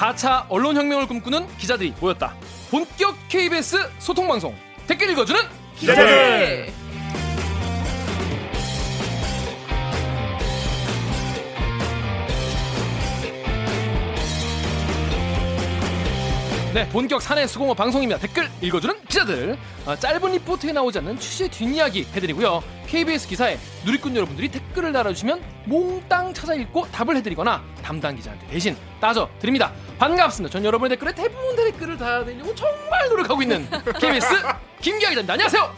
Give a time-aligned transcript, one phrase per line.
[0.00, 2.34] 4차 언론혁명을 꿈꾸는 기자들이 모였다.
[2.70, 4.56] 본격 KBS 소통방송
[4.86, 5.40] 댓글 읽어주는
[5.76, 6.79] 기자들!
[16.72, 18.20] 네, 본격 사내 수공업 방송입니다.
[18.20, 19.58] 댓글 읽어주는 기자들.
[19.86, 22.62] 어, 짧은 리포트에 나오지 않는 취재 뒷이야기 해드리고요.
[22.86, 29.28] KBS 기사에 누리꾼 여러분들이 댓글을 달아주시면 몽땅 찾아 읽고 답을 해드리거나 담당 기자한테 대신 따져
[29.40, 29.72] 드립니다.
[29.98, 30.52] 반갑습니다.
[30.52, 34.28] 전 여러분의 댓글에 대부분 댓글을 달아드리려고 정말 노력하고 있는 KBS
[34.80, 35.32] 김기아 기자입니다.
[35.32, 35.74] 안녕하세요.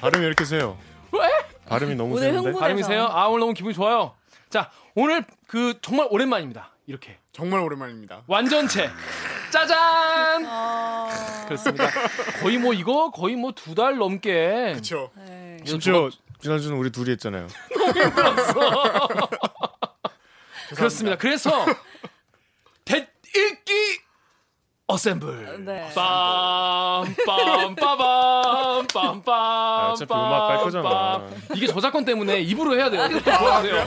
[0.00, 0.78] 발음이 이렇게 세요.
[1.12, 1.20] 왜?
[1.66, 2.46] 발음이 너무 오늘 세는데.
[2.48, 3.08] 흥분- 발음이세요?
[3.10, 4.14] 아 오늘 너무 기분이 좋아요.
[4.48, 6.70] 자 오늘 그 정말 오랜만입니다.
[6.86, 8.22] 이렇게 정말 오랜만입니다.
[8.26, 8.90] 완전체
[9.52, 11.08] 짜잔 아,
[11.46, 11.88] 그렇습니다.
[12.42, 15.12] 거의 뭐 이거 거의 뭐 두 달 넘게 그렇죠.
[15.14, 15.58] 네.
[15.64, 16.10] 심지어
[16.42, 17.46] 지난주는 우리 둘이 했잖아요.
[20.74, 21.16] 그렇습니다.
[21.16, 21.64] 그래서
[22.84, 23.72] 대 읽기
[24.88, 25.90] 어셈블 네.
[25.94, 31.24] 빰빰 빠밤 빰빰 아, 어차피 음악 깔 거잖아.
[31.54, 33.08] 이게 저작권 때문에 입으로 해야 돼요.
[33.08, 33.86] 보여주세요.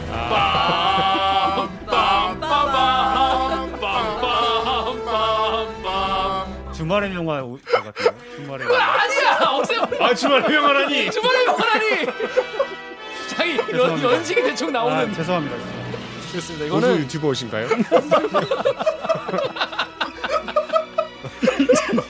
[6.92, 8.14] 주말의 명화 오- 같아요.
[8.36, 9.02] 주말의 그거 명화.
[9.02, 11.10] 아니야 어셈블 아 주말 해명하라니.
[11.10, 12.06] 주말에 뭐하니
[13.32, 14.12] 자기 연, 죄송합니다.
[14.12, 15.56] 연식이 대충 나오는 아, 죄송합니다.
[16.32, 16.66] 그렇습니다.
[16.66, 17.68] 이거는 유튜버신가요?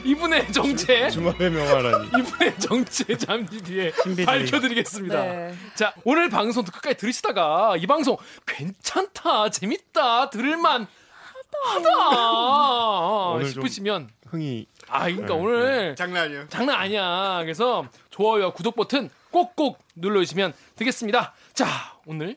[0.04, 2.08] 이분의 정체 주말 해명하라니.
[2.18, 4.26] 이분의 정체 잠시 뒤에 신비주의.
[4.26, 5.16] 밝혀드리겠습니다.
[5.24, 5.54] 네.
[5.76, 10.88] 자 오늘 방송도 끝까지 들으시다가 이 방송 괜찮다 재밌다 들을만
[11.64, 16.48] 하다 오늘 좀- 싶으시면 흥이 아 그러니까 네, 오늘 장난 아니에요.
[16.50, 17.40] 장난 아니야.
[17.44, 21.34] 그래서 좋아요와 구독 버튼 꼭꼭 눌러주시면 되겠습니다.
[21.54, 22.36] 자 오늘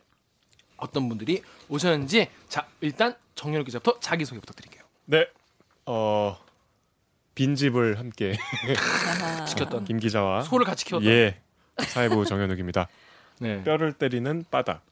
[0.77, 4.85] 어떤 분들이 오셨는지 자 일단 정연욱 기자부터 자기 소개 부탁드릴게요.
[5.07, 5.27] 네.
[5.87, 6.39] 어
[7.35, 8.37] 빈집을 함께.
[9.49, 11.11] 지켰던 김 기자와 소를 같이 키웠던.
[11.11, 11.41] 예
[11.79, 12.89] 사회부 정현욱입니다.
[13.41, 13.65] 네.
[13.65, 14.83] 뼈를 때리는 바닥.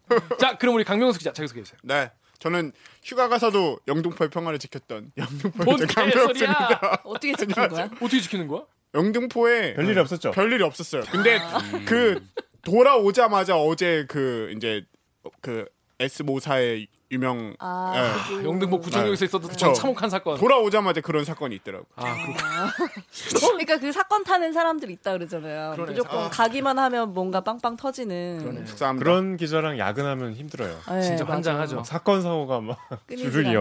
[0.40, 1.78] 자 그럼 우리 강명수 기자 자기 소개해 주세요.
[1.84, 2.10] 네.
[2.42, 2.72] 저는
[3.04, 5.86] 휴가 가서도 영등포의 평화를 지켰던 영등포의?
[5.86, 7.02] 강명수입니다.
[7.06, 7.84] 어떻게 지킨 거야?
[8.00, 8.62] 어떻게 지키는 거야?
[8.94, 10.32] 영등포에 별일이 없었죠?
[10.32, 11.04] 별일이 없었어요.
[11.12, 11.38] 근데
[11.86, 12.20] 그
[12.64, 14.84] 돌아오자마자 어제 그 이제
[15.40, 15.66] 그
[16.02, 18.36] S 모사의 유명 아, 예.
[18.36, 18.48] 그거.
[18.48, 19.72] 영등포 구청역에서 있었던 그쵸.
[19.74, 20.38] 참혹한 사건.
[20.38, 21.84] 돌아오자마자 그런 사건이 있더라고.
[21.96, 25.72] 아, 그렇 그러니까 그 사건 타는 사람들 있다 그러잖아요.
[25.72, 25.92] 그러네.
[25.92, 26.30] 무조건 아.
[26.30, 28.66] 가기만 하면 뭔가 빵빵 터지는.
[28.98, 30.78] 그런 기자랑 야근하면 힘들어요.
[30.88, 31.26] 네, 진짜.
[31.26, 31.84] 환장하죠.
[31.84, 32.78] 사건 사고가 막.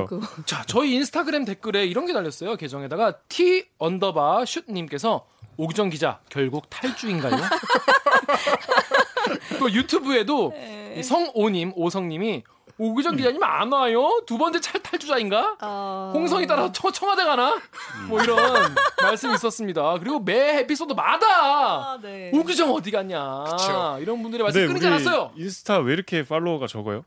[0.03, 0.21] 않고.
[0.45, 2.55] 자, 저희 인스타그램 댓글에 이런 게 달렸어요.
[2.55, 5.25] 계정에다가 T underbar 슛님께서
[5.57, 7.35] 오기정 기자 결국 탈주인가요?
[9.59, 10.95] 또 유튜브에도 네.
[10.97, 12.43] 이 성오님 오성님이
[12.77, 14.23] 오기정 기자님 안 와요?
[14.25, 15.57] 두 번째 찰 탈주자인가?
[15.59, 16.11] 아.
[16.15, 17.61] 홍성이 따라 청, 청와대 가나?
[18.07, 18.37] 뭐 이런
[19.01, 19.99] 말씀이 있었습니다.
[19.99, 22.31] 그리고 매 에피소드마다 아, 네.
[22.33, 23.43] 오기정 어디 갔냐?
[23.51, 23.97] 그쵸.
[24.01, 25.31] 이런 분들의 말씀 근데 끊이지 않았어요.
[25.35, 27.03] 인스타 왜 이렇게 팔로워가 적어요?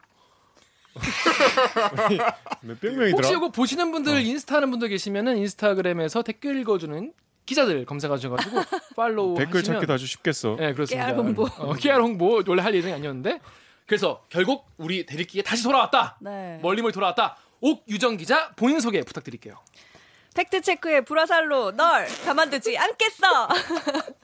[2.63, 3.17] 몇백 명이더라?
[3.17, 7.13] 혹시 이거 보시는 분들 인스타 하는 분들 계시면은 인스타그램에서 댓글 읽어주는
[7.47, 8.57] 기자들 검색하셔가지고
[8.97, 10.57] 팔로우 댓글 하시면 찾기도 아주 쉽겠어.
[10.59, 11.07] 네 그렇습니다.
[11.07, 11.45] 깨알 홍보.
[11.45, 13.41] 어, 깨알 홍보 원래 할 예정이 아니었는데
[13.87, 16.19] 그래서 결국 우리 댓읽기에 다시 돌아왔다.
[16.21, 16.59] 네.
[16.63, 17.37] 멀리 멀리 돌아왔다.
[17.61, 19.59] 옥유정 기자 본인 소개 부탁드릴게요.
[20.35, 23.49] 팩트 체크의 불화살로 널 가만두지 않겠어.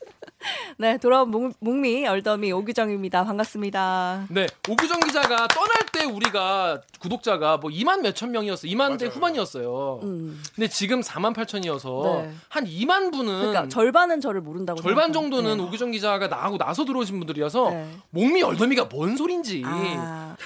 [0.78, 3.25] 네, 돌아온 뭥, 뭥미 얼더미 옥유정입니다.
[3.25, 4.27] 반갑습니다.
[4.31, 8.67] 네 옥유정 기자가 떠날 때 우리가 구독자가 뭐 2만 몇천 명이었어.
[8.67, 9.15] 2만 대 맞아요.
[9.17, 10.01] 후반이었어요.
[10.03, 10.43] 음.
[10.55, 12.33] 근데 지금 4만 8천이어서 네.
[12.49, 15.31] 한 2만 분은 그러니까 절반은 저를 모른다고 절반 생각하면.
[15.31, 15.62] 정도는 네.
[15.65, 17.91] 오규정 기자가 나하고 나서 들어오신 분들이어서 네.
[18.11, 20.37] 목미 얼더미가 뭔 소린지 아,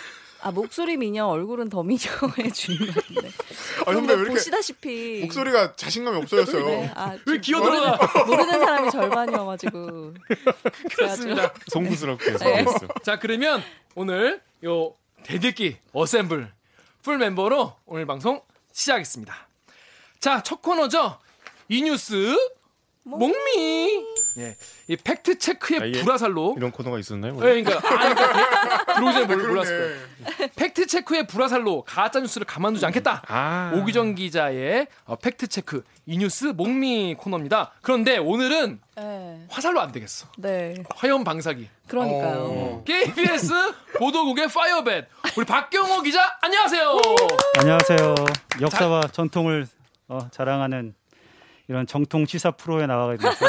[0.44, 3.30] 아, 목소리 미녀, 얼굴은 더 미녀의 주인공인데.
[3.86, 6.66] 아 근데 왜 이렇게 보시다시피 목소리가 자신감이 없어졌어요.
[6.66, 8.24] 네, 아, 왜 기어 들어가?
[8.26, 10.14] 모르는 사람이 절반이어가지고
[10.94, 11.52] 그렇습니다.
[11.68, 12.38] 송구스럽게 네.
[12.38, 12.88] 소개했어.
[13.02, 13.62] 자 그러면
[13.94, 16.52] 오늘 요 대들기 어셈블
[17.02, 18.42] 풀 멤버로 오늘 방송
[18.72, 19.48] 시작하겠습니다.
[20.20, 21.18] 자 첫 코너죠.
[21.68, 22.36] 이 뉴스
[23.04, 24.13] 뭥미.
[24.38, 24.56] 예,
[24.88, 26.54] 이 팩트 체크의 아, 이게 불화살로.
[26.56, 27.34] 이런 코너가 있었나요?
[27.36, 28.14] 예, 그러니까 아,
[28.94, 29.78] 그러니까 전에 몰- 몰랐을
[30.26, 30.48] 거예요.
[30.56, 33.22] 팩트 체크의 불화살로 가짜 뉴스를 가만두지 않겠다.
[33.28, 33.72] 아.
[33.76, 37.72] 옥유정 기자의 어, 팩트 체크 이 뉴스 뭥미 코너입니다.
[37.82, 40.26] 그런데 오늘은 네, 화살로 안 되겠어.
[40.38, 41.68] 네, 화염 방사기.
[41.88, 42.38] 그러니까요.
[42.44, 42.84] 어.
[42.86, 43.52] KBS
[43.98, 45.06] 보도국의 파이어벳
[45.36, 46.96] 우리 박경호 기자 안녕하세요.
[47.58, 48.14] 안녕하세요.
[48.60, 49.66] 역사와 전통을
[50.08, 50.94] 어, 자랑하는
[51.68, 53.48] 이런 정통 시사 프로에 나가게 돼서 어,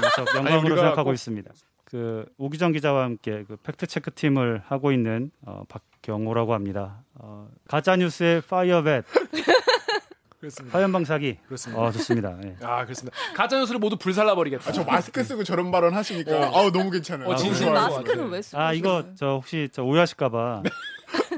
[0.00, 1.50] 무척 영광으로 생각하고 꼭- 있습니다.
[1.84, 7.02] 그 옥유정 기자와 함께 그 팩트 체크 팀을 하고 있는 어, 박경호라고 합니다.
[7.14, 9.04] 어, 가짜 뉴스의 파이어벳
[10.38, 10.78] 그렇습니다.
[10.78, 11.36] 화염방사기.
[11.46, 11.82] 그렇습니다.
[11.82, 12.34] 어 좋습니다.
[12.44, 12.56] 예.
[12.62, 13.14] 아 그렇습니다.
[13.34, 14.70] 가짜 뉴스를 모두 불살라 버리겠다.
[14.70, 17.28] 아, 저 마스크 쓰고 저런 발언 하시니까 아우 너무 괜찮아요.
[17.28, 17.88] 어, 진심 근데 좋아요.
[17.90, 19.04] 마스크는 왜 쓰고 아 이거?
[19.16, 20.62] 저 혹시 저 오해하실까 봐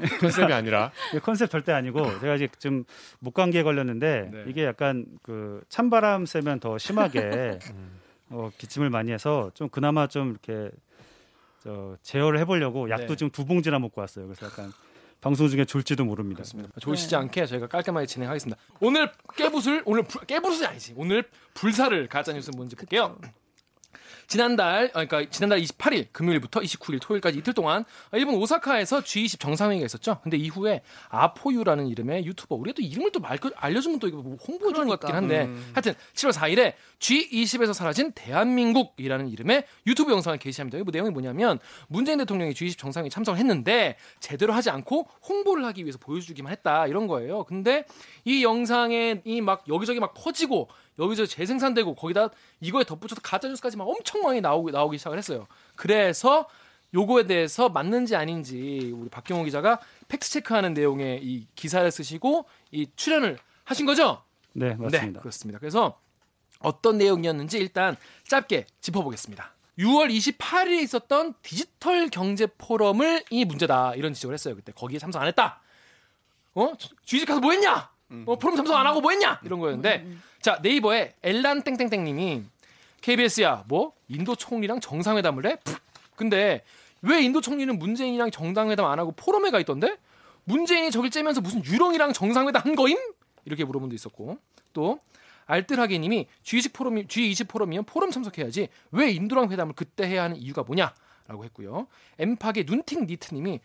[0.19, 2.83] 컨셉이 아니라 이거 컨셉 절대 아니고 제가 이제 좀
[3.19, 4.43] 목감기에 걸렸는데 네.
[4.47, 7.59] 이게 약간 그 찬바람 쐬면 더 심하게
[8.29, 10.71] 어, 기침을 많이 해서 좀 그나마 좀 이렇게
[11.63, 13.15] 저 제어를 해보려고 약도 네.
[13.15, 14.25] 지금 두 봉지나 먹고 왔어요.
[14.25, 14.71] 그래서 약간
[15.21, 16.39] 방송 중에 졸지도 모릅니다.
[16.39, 16.69] 그렇습니다.
[16.79, 18.61] 조이시지 않게 저희가 깔끔하게 진행하겠습니다.
[18.81, 20.93] 오늘 깨부술 오늘 불, 깨부술이 아니지.
[20.97, 21.23] 오늘
[21.53, 23.17] 불사를 가짜 뉴스 뭔지 볼게요.
[24.27, 30.19] 지난달 아, 그러니까 지난달 28일 금요일부터 29일 토요일까지 이틀 동안 일본 오사카에서 G20 정상회의가 있었죠.
[30.23, 34.73] 근데 이후에 아포유라는 이름의 유튜버 우리가 또 이름을 또 말, 알려주면 또 이거 뭐 홍보해
[34.73, 40.77] 주는 것 같긴 한데 하여튼 7월 4일에 G20에서 사라진 대한민국이라는 이름의 유튜브 영상을 게시합니다.
[40.77, 45.83] 이거 뭐 내용이 뭐냐면 문재인 대통령이 G20 정상회의 참석을 했는데 제대로 하지 않고 홍보를 하기
[45.83, 47.43] 위해서 보여주기만 했다 이런 거예요.
[47.43, 47.85] 근데
[48.25, 52.29] 이 영상에 이 막 여기저기 막 퍼지고 여기저기 재생산되고 거기다
[52.61, 55.47] 이거에 덧붙여서 가짜 뉴스까지 막 엄청 많이 나오기 나오기 시작을 했어요.
[55.75, 56.47] 그래서
[56.93, 63.39] 요거에 대해서 맞는지 아닌지 우리 박경호 기자가 팩트 체크하는 내용의 이 기사를 쓰시고 이 출연을
[63.63, 64.23] 하신 거죠?
[64.53, 65.19] 네 네, 맞습니다.
[65.21, 65.59] 그렇습니다.
[65.59, 65.99] 그래서
[66.59, 67.95] 어떤 내용이었는지 일단
[68.27, 69.53] 짧게 짚어보겠습니다.
[69.79, 74.55] 6월 28일에 있었던 디지털 경제 포럼을 이 문제다 이런 지적을 했어요.
[74.55, 75.61] 그때 거기에 참석 안 했다.
[76.53, 76.73] 어?
[77.03, 77.89] 주식 가서 뭐 했냐?
[78.27, 79.41] 어, 포럼 참석 안 하고 뭐 했냐?
[79.43, 80.05] 이런 거였는데
[80.43, 82.43] 자 네이버에 엘란 땡땡땡 님이
[82.99, 85.55] KBS야 뭐 인도 총리랑 정상회담을 해?
[85.63, 85.79] 푹.
[86.17, 86.65] 근데
[87.01, 89.95] 왜 인도 총리는 문재인이랑 정상회담 안 하고 포럼에 가 있던데?
[90.43, 92.97] 문재인이 저길 째면서 무슨 유령이랑 정상회담 한 거임?
[93.45, 94.37] 이렇게 물어본 도 있었고
[94.73, 94.99] 또
[95.45, 100.63] 알뜰하게 님이 G20 포럼이 G20 포럼이면 포럼 참석해야지 왜 인도랑 회담을 그때 해야 하는 이유가
[100.63, 100.93] 뭐냐
[101.29, 101.87] 라고 했고요.
[102.19, 103.59] 엠팍의 눈팅 니트 님이 어,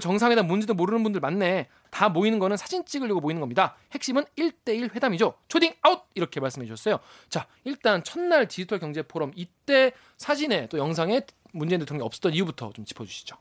[0.00, 1.68] 정상회담 뭔지도 모르는 분들 많네.
[1.90, 3.76] 다 모이는 거는 사진 찍으려고 모이는 겁니다.
[3.92, 5.34] 핵심은 1대1 회담이죠.
[5.48, 6.02] 초딩 아웃!
[6.14, 6.98] 이렇게 말씀해 주셨어요.
[7.28, 11.22] 자, 일단 첫날 디지털 경제 포럼 이때 사진에 또 영상에
[11.52, 13.36] 문재인 대통령이 없었던 이유부터 좀 짚어 주시죠.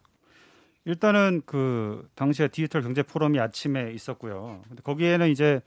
[0.85, 4.61] 일단은 그 당시에 디지털 경제 포럼이 아침에 있었고요.
[4.67, 5.61] 근데 거기에는 이제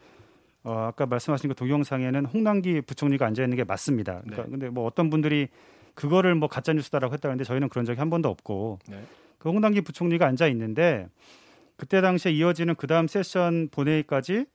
[0.64, 4.20] 어, 아까 말씀하신 그 동영상에는 홍남기 부총리가 앉아 있는 게 맞습니다.
[4.20, 4.50] 그러니까 네.
[4.50, 5.48] 근데 뭐 어떤 분들이
[5.94, 9.02] 그거를 뭐 가짜 뉴스다라고 했다는데 저희는 그런 적이 한 번도 없고 네.
[9.42, 11.08] 그 홍남기 부총리가 앉아 있는데
[11.76, 14.46] 그때 당시에 이어지는 그 다음 세션 본회의까지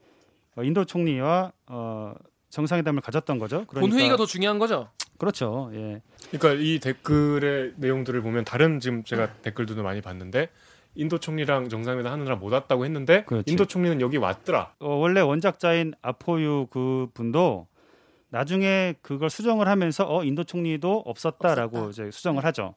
[0.55, 2.13] 어, 인도 총리와 어,
[2.49, 3.65] 정상회담을 가졌던 거죠.
[3.67, 4.87] 그러니까 본회의가 더 중요한 거죠?
[5.17, 5.69] 그렇죠.
[5.73, 6.01] 예.
[6.31, 10.47] 그러니까 이 댓글의 내용들을 보면 다른 지금 제가 댓글들도 많이 봤는데
[10.95, 13.51] 인도 총리랑 정상회담 하느라 못 왔다고 했는데 그렇지.
[13.51, 14.75] 인도 총리는 여기 왔더라.
[14.79, 17.67] 어, 원래 원작자인 아포유 그 분도
[18.29, 21.89] 나중에 그걸 수정을 하면서 어 인도 총리도 없었다라고 없었다.
[21.89, 22.75] 이제 수정을 하죠.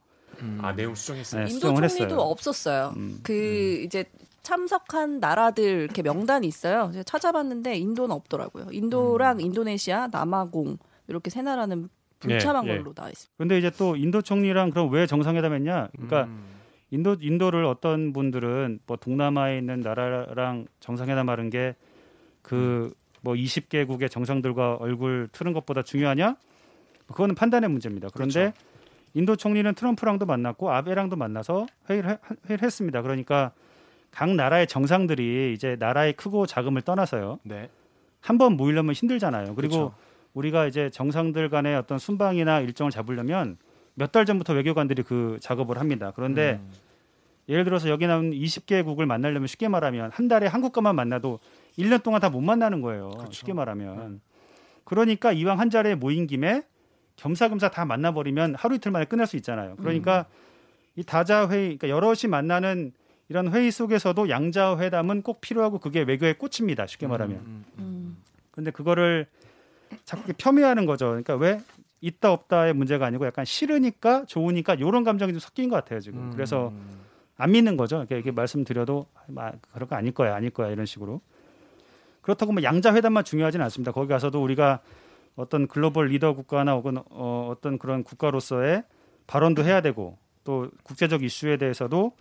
[0.60, 1.44] 아 내용 수정했어요.
[1.44, 2.18] 네, 인도 총리도 했어요.
[2.20, 2.94] 없었어요.
[2.96, 4.04] 음, 그 이제
[4.42, 6.90] 참석한 나라들 이렇게 명단이 있어요.
[6.92, 8.68] 제가 찾아봤는데 인도는 없더라고요.
[8.72, 9.40] 인도랑 음.
[9.40, 10.78] 인도네시아, 남아공
[11.08, 11.88] 이렇게 세 나라는
[12.20, 12.76] 불참한 예, 예.
[12.78, 13.34] 걸로 나와 있습니다.
[13.36, 15.88] 근데 이제 또 인도 총리랑 그럼 왜 정상회담했냐?
[15.92, 16.44] 그러니까 음.
[16.90, 21.74] 인도 인도를 어떤 분들은 뭐 동남아에 있는 나라랑 정상회담하는 게
[22.42, 26.36] 그 뭐 20개국의 정상들과 얼굴 트는 것보다 중요하냐?
[27.08, 28.08] 그거는 판단의 문제입니다.
[28.14, 28.69] 그런데 그렇죠.
[29.14, 33.02] 인도 총리는 트럼프랑도 만났고 아베랑도 만나서 회의를, 해- 회의를 했습니다.
[33.02, 33.52] 그러니까
[34.10, 37.38] 각 나라의 정상들이 이제 나라의 크고 작음을 떠나서요.
[37.42, 37.68] 네.
[38.20, 39.54] 한번 모이려면 힘들잖아요.
[39.54, 39.94] 그리고 그렇죠.
[40.34, 43.56] 우리가 이제 정상들 간의 어떤 순방이나 일정을 잡으려면
[43.94, 46.12] 몇 달 전부터 외교관들이 그 작업을 합니다.
[46.14, 46.72] 그런데 음.
[47.48, 51.40] 예를 들어서 여기 나온 20개국을 만나려면 쉽게 말하면 한 달에 한국과만 만나도
[51.78, 53.10] 1년 동안 다 못 만나는 거예요.
[53.10, 53.32] 그렇죠.
[53.32, 54.20] 쉽게 말하면.
[54.84, 56.62] 그러니까 이왕 한 자리에 모인 김에
[57.20, 59.76] 겸사겸사 다 만나버리면 하루 이틀 만에 끝날 수 있잖아요.
[59.76, 60.24] 그러니까
[60.96, 62.92] 이 다자 회의, 그러니까 여럿이 만나는
[63.28, 66.86] 이런 회의 속에서도 양자 회담은 꼭 필요하고 그게 외교의 꽃입니다.
[66.86, 67.36] 쉽게 말하면.
[67.36, 67.64] 음, 음.
[67.78, 68.16] 음.
[68.50, 69.26] 근데 그거를
[70.04, 71.08] 자꾸 폄훼하는 거죠.
[71.08, 71.60] 그러니까 왜
[72.00, 76.20] 있다 없다의 문제가 아니고 약간 싫으니까 좋으니까 이런 감정이 좀 섞인 것 같아요 지금.
[76.20, 76.30] 음.
[76.32, 76.72] 그래서
[77.36, 77.98] 안 믿는 거죠.
[77.98, 81.20] 이렇게, 이렇게 말씀드려도 아, 그런 거 아닐 거야, 아닐 거야 이런 식으로.
[82.22, 83.92] 그렇다고 뭐 양자 회담만 중요하지는 않습니다.
[83.92, 84.80] 거기 가서도 우리가
[85.40, 88.84] 어떤 글로벌 리더 국가나 혹은 어, 어떤 그런 국가로서의
[89.26, 92.12] 발언도 해야 되고 또 국제적 이슈에 대해서도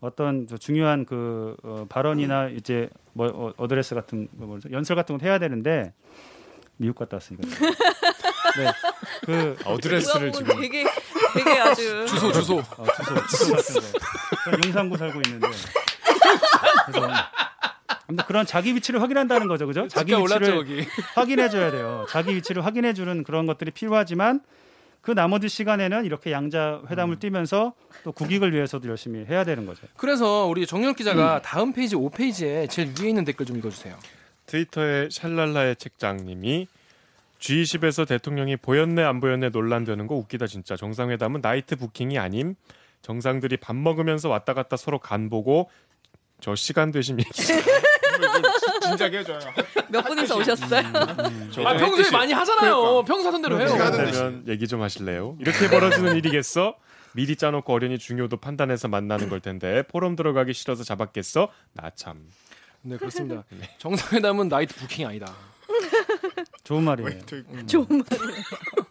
[0.00, 4.70] 어떤 저 중요한 그 어, 발언이나 이제 뭐 어, address 같은 거 뭐죠?
[4.72, 5.92] 연설 같은 거 해야 되는데
[6.76, 7.46] 미국 갔다 왔으니까.
[8.56, 8.72] 네.
[9.24, 10.84] 그 address를 보면 지금 되게
[11.34, 12.58] 되게 아주 주소 주소.
[12.58, 14.58] 어, 주소, 주소 같은 거.
[14.66, 15.48] 용산구 살고 있는데.
[16.86, 17.08] 그래서
[18.06, 19.88] 근데 그런 자기 위치를 확인한다는 거죠, 그죠?
[19.88, 20.86] 자기 올랐죠 위치를 거기.
[21.14, 22.06] 확인해 줘야 돼요.
[22.10, 24.40] 자기 위치를 확인해 주는 그런 것들이 필요하지만
[25.00, 29.86] 그 나머지 시간에는 이렇게 양자 회담을 뛰면서 또 국익을 위해서도 열심히 해야 되는 거죠.
[29.96, 33.96] 그래서 우리 정윤욱 기자가 다음 페이지 5페이지에 제일 위에 있는 댓글 좀 읽어주세요.
[34.46, 36.68] 트위터의 샬랄라의 책장님이
[37.38, 42.54] G20에서 대통령이 보였네 안 보였네 논란되는 거 웃기다 진짜 정상회담은 나이트 부킹이 아님
[43.02, 45.68] 정상들이 밥 먹으면서 왔다 갔다 서로 간 보고
[46.40, 47.12] 저 시간 얘기
[48.82, 49.38] 진작에 해줘요.
[49.88, 50.82] 몇 분이서 오셨어요?
[51.66, 53.02] 아 평소에 많이 하잖아요.
[53.04, 53.68] 평소 하던 대로 해요.
[53.68, 55.36] 하던 되면 얘기 좀 하실래요?
[55.40, 56.76] 이렇게 벌어지는 일이겠어?
[57.12, 61.48] 미리 짜놓고 어련히 중요도 판단해서 만나는 걸 텐데 포럼 들어가기 싫어서 잡았겠어?
[61.74, 62.26] 나 참.
[62.82, 63.44] 네 그렇습니다.
[63.78, 65.32] 정상회담은 나이트 부킹이 아니다.
[66.64, 67.08] 좋은 말이에요.
[67.10, 67.66] 웨이트 있고.
[67.66, 68.04] 좋은 말.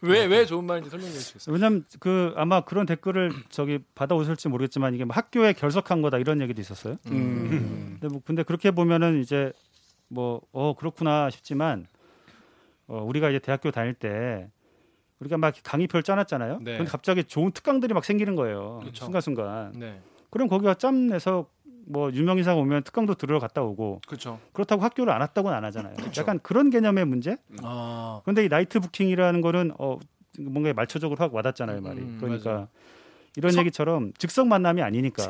[0.03, 1.53] 왜 왜 좋은 말인지 설명해 주시겠어요?
[1.53, 6.59] 왜냐면 그 아마 그런 댓글을 저기 받아오실지 모르겠지만 이게 뭐 학교에 결석한 거다 이런 얘기도
[6.61, 6.97] 있었어요.
[7.07, 7.97] 음.
[7.99, 9.51] 근데 뭐 근데 그렇게 보면은 이제
[10.09, 11.87] 뭐 어 그렇구나 싶지만
[12.87, 14.49] 어 우리가 이제 대학교 다닐 때
[15.19, 16.59] 우리가 막 강의표를 짜놨잖아요.
[16.61, 16.77] 네.
[16.77, 18.81] 근데 갑자기 좋은 특강들이 막 생기는 거예요.
[18.83, 19.05] 그쵸.
[19.05, 19.71] 순간순간.
[19.79, 21.47] 네 그럼 거기가 짬내서
[21.85, 24.39] 뭐 유명인사가 오면 특강도 들으러 갔다 오고 그렇죠.
[24.53, 25.95] 그렇다고 학교를 안 왔다고는 안 하잖아요.
[26.17, 27.37] 약간 그런 개념의 문제?
[27.61, 29.97] 아 그런데 이 나이트 부킹이라는 거는 어
[30.39, 31.99] 뭔가 말초적으로 확 와닿잖아요, 말이.
[31.99, 32.67] 음, 그러니까 맞아요.
[33.35, 35.23] 이런 서- 얘기처럼 즉석 만남이 아니니까.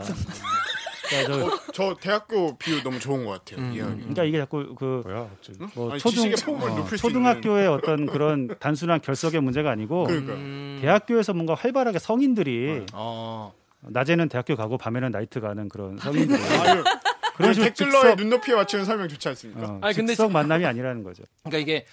[1.10, 3.64] 그러니까, 저- 어, 저 대학교 비유 너무 좋은 것 같아요.
[3.66, 3.74] 음.
[3.98, 5.30] 그러니까 이게 자꾸 그 뭐야?
[5.76, 10.34] 뭐 아니, 초등 어, 초등학교의 어떤 그런 단순한 결석의 문제가 아니고 그러니까.
[10.34, 10.78] 음.
[10.82, 13.54] 대학교에서 뭔가 활발하게 성인들이 어.
[13.90, 16.14] 낮에는 대학교 가고 밤에는 나이트 가는 그런 아유,
[17.36, 19.62] 그런 식으로 댓글러의 눈높이에 맞추는 설명 좋지 않습니까?
[19.68, 21.24] 어, 아니, 근데 만남이 아니라는 거죠.
[21.44, 21.86] 그러니까 이게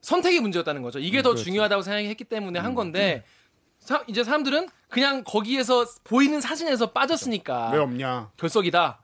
[0.00, 0.98] 선택의 문제였다는 거죠.
[0.98, 1.44] 이게 더 그렇죠.
[1.44, 3.24] 중요하다고 생각했기 때문에 한 건데
[3.78, 8.30] 사- 이제 사람들은 그냥 거기에서 보이는 사진에서 빠졌으니까 왜 없냐?
[8.36, 9.00] 결석이다.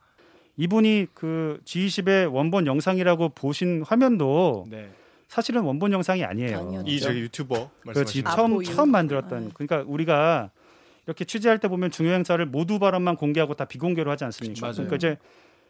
[0.57, 4.89] 이분이 그 G20의 원본 영상이라고 보신 화면도 네.
[5.27, 6.59] 사실은 원본 영상이 아니에요.
[6.59, 6.89] 아니었죠.
[6.89, 8.63] 이 저기 유튜버 그렇지 말씀하시는 아, 처음.
[8.63, 9.49] 처음 만들었던 네.
[9.53, 10.51] 그러니까 우리가
[11.05, 14.61] 이렇게 취재할 때 보면 중요 행사를 모두 발언만 공개하고 다 비공개로 하지 않습니까?
[14.61, 14.73] 맞아요.
[14.73, 15.17] 그러니까 이제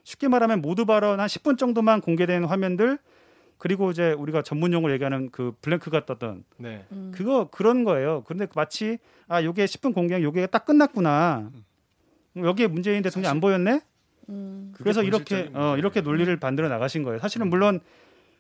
[0.03, 2.99] 쉽게 말하면 모두 발언 한 10분 정도만 공개된 화면들
[3.57, 6.85] 그리고 이제 우리가 전문 용어로 얘기하는 그 블랭크가 떴던 네.
[6.91, 7.11] 음.
[7.15, 8.23] 그거 그런 거예요.
[8.25, 11.49] 그런데 마치 아 요게 10분 공개 요게 딱 끝났구나.
[12.35, 13.81] 여기에 문재인 대통령이 안 보였네?
[14.29, 14.73] 음.
[14.75, 15.75] 그래서 이렇게 어.
[15.77, 17.19] 이렇게 논리를 만들어 나가신 거예요.
[17.19, 17.79] 사실은 물론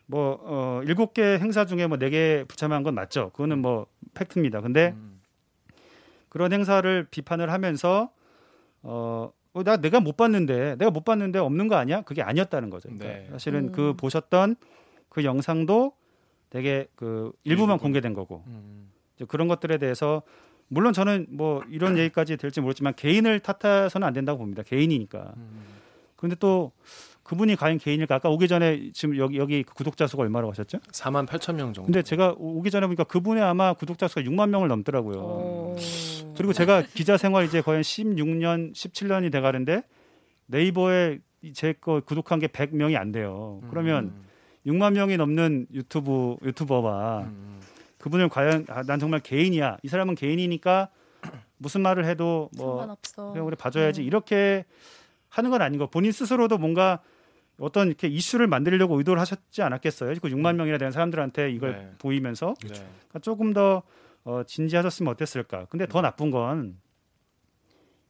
[0.05, 3.31] 뭐 어, 일곱 개 행사 중에 뭐네개 불참한 건 맞죠.
[3.31, 4.61] 그거는 뭐 팩트입니다.
[4.61, 5.14] 근데 음.
[6.35, 8.09] 그런 행사를 비판을 하면서
[8.81, 12.01] 어, 어, 나 내가 못 봤는데 내가 못 봤는데 없는 거 아니야?
[12.01, 12.89] 그게 아니었다는 거죠.
[12.89, 13.29] 그러니까 네.
[13.31, 13.71] 사실은 음.
[13.71, 14.57] 그 보셨던
[15.07, 15.93] 그 영상도
[16.49, 18.91] 되게 그 일부만 공개된 거고 음.
[19.15, 20.23] 이제 그런 것들에 대해서
[20.67, 24.61] 물론 저는 뭐 이런 얘기까지 될지 모르지만 개인을 탓해서는 안 된다고 봅니다.
[24.61, 25.35] 개인이니까.
[25.37, 25.63] 음.
[26.17, 26.73] 그런데 또
[27.23, 28.15] 그분이 과연 개인일까?
[28.15, 30.77] 아까 오기 전에 지금 여기 여기 그 구독자 수가 얼마라고 하셨죠?
[30.79, 31.83] 4만 8천 명 정도.
[31.85, 35.15] 근데 제가 오- 오기 전에 보니까 그분의 아마 구독자 수가 6만 명을 넘더라고요.
[35.17, 35.75] 어.
[36.37, 39.83] 그리고 제가 기자 생활 이제 거의 16년, 17년이 돼 가는데
[40.47, 41.19] 네이버에
[41.53, 43.61] 제 거 구독한 게 100명이 안 돼요.
[43.69, 44.25] 그러면 음.
[44.65, 47.59] 6만 명이 넘는 유튜브 유튜버와 음.
[47.99, 49.77] 그분을 과연 아, 난 정말 개인이야.
[49.83, 50.89] 이 사람은 개인이니까
[51.57, 53.31] 무슨 말을 해도 뭐 상관없어.
[53.31, 54.05] 그냥 우리 봐줘야지 음.
[54.07, 54.65] 이렇게
[55.29, 55.87] 하는 건 아닌 거.
[55.87, 56.99] 본인 스스로도 뭔가
[57.59, 60.13] 어떤 이렇게 이슈를 만들려고 의도를 하셨지 않았겠어요?
[60.21, 61.91] 그 6만 명이나 되는 사람들한테 이걸 네.
[61.99, 62.69] 보이면서 네.
[62.69, 63.81] 그러니까 조금 더
[64.25, 65.65] 어, 진지하셨으면 어땠을까?
[65.69, 66.77] 근데 더 나쁜 건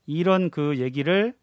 [0.08, 1.36] 이런 그 얘기를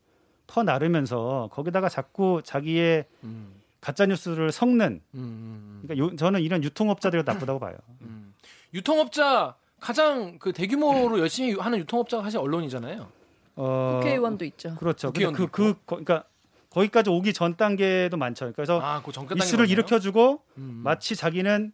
[0.46, 3.54] 퍼 나르면서 거기다가 자꾸 자기의 음.
[3.80, 5.18] 가짜 뉴스를 섞는 음.
[5.18, 5.80] 음.
[5.82, 7.76] 그러니까 요- 저는 이런 유통업자들이 나쁘다고 봐요.
[8.02, 8.34] 음.
[8.74, 13.08] 유통업자 가장 그 대규모로 열심히 하는 유통업자가 사실 언론이잖아요.
[13.56, 14.74] 어, 국회의원도 있죠.
[14.76, 15.12] 그렇죠.
[15.12, 16.24] 근데 국회의원도 그, 그 거- 그러니까
[16.70, 18.52] 거기까지 오기 전 단계도 많죠.
[18.54, 20.80] 그래서 아, 그 이슈를 일으켜주고 음.
[20.82, 21.72] 마치 자기는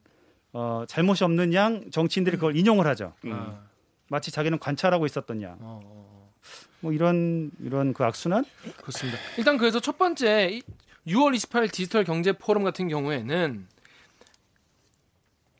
[0.52, 3.12] 어, 잘못이 없는 양 정치인들이 그걸 인용을 하죠.
[3.24, 3.32] 음.
[3.32, 3.60] 아.
[4.08, 5.52] 마치 자기는 관찰하고 있었던 양.
[5.60, 6.32] 어, 어, 어.
[6.80, 8.44] 뭐 이런 이런 그 악순환?
[8.80, 9.18] 그렇습니다.
[9.36, 10.62] 일단 그래서 첫 번째 이
[11.06, 13.66] 6월 28일 디지털 경제 포럼 같은 경우에는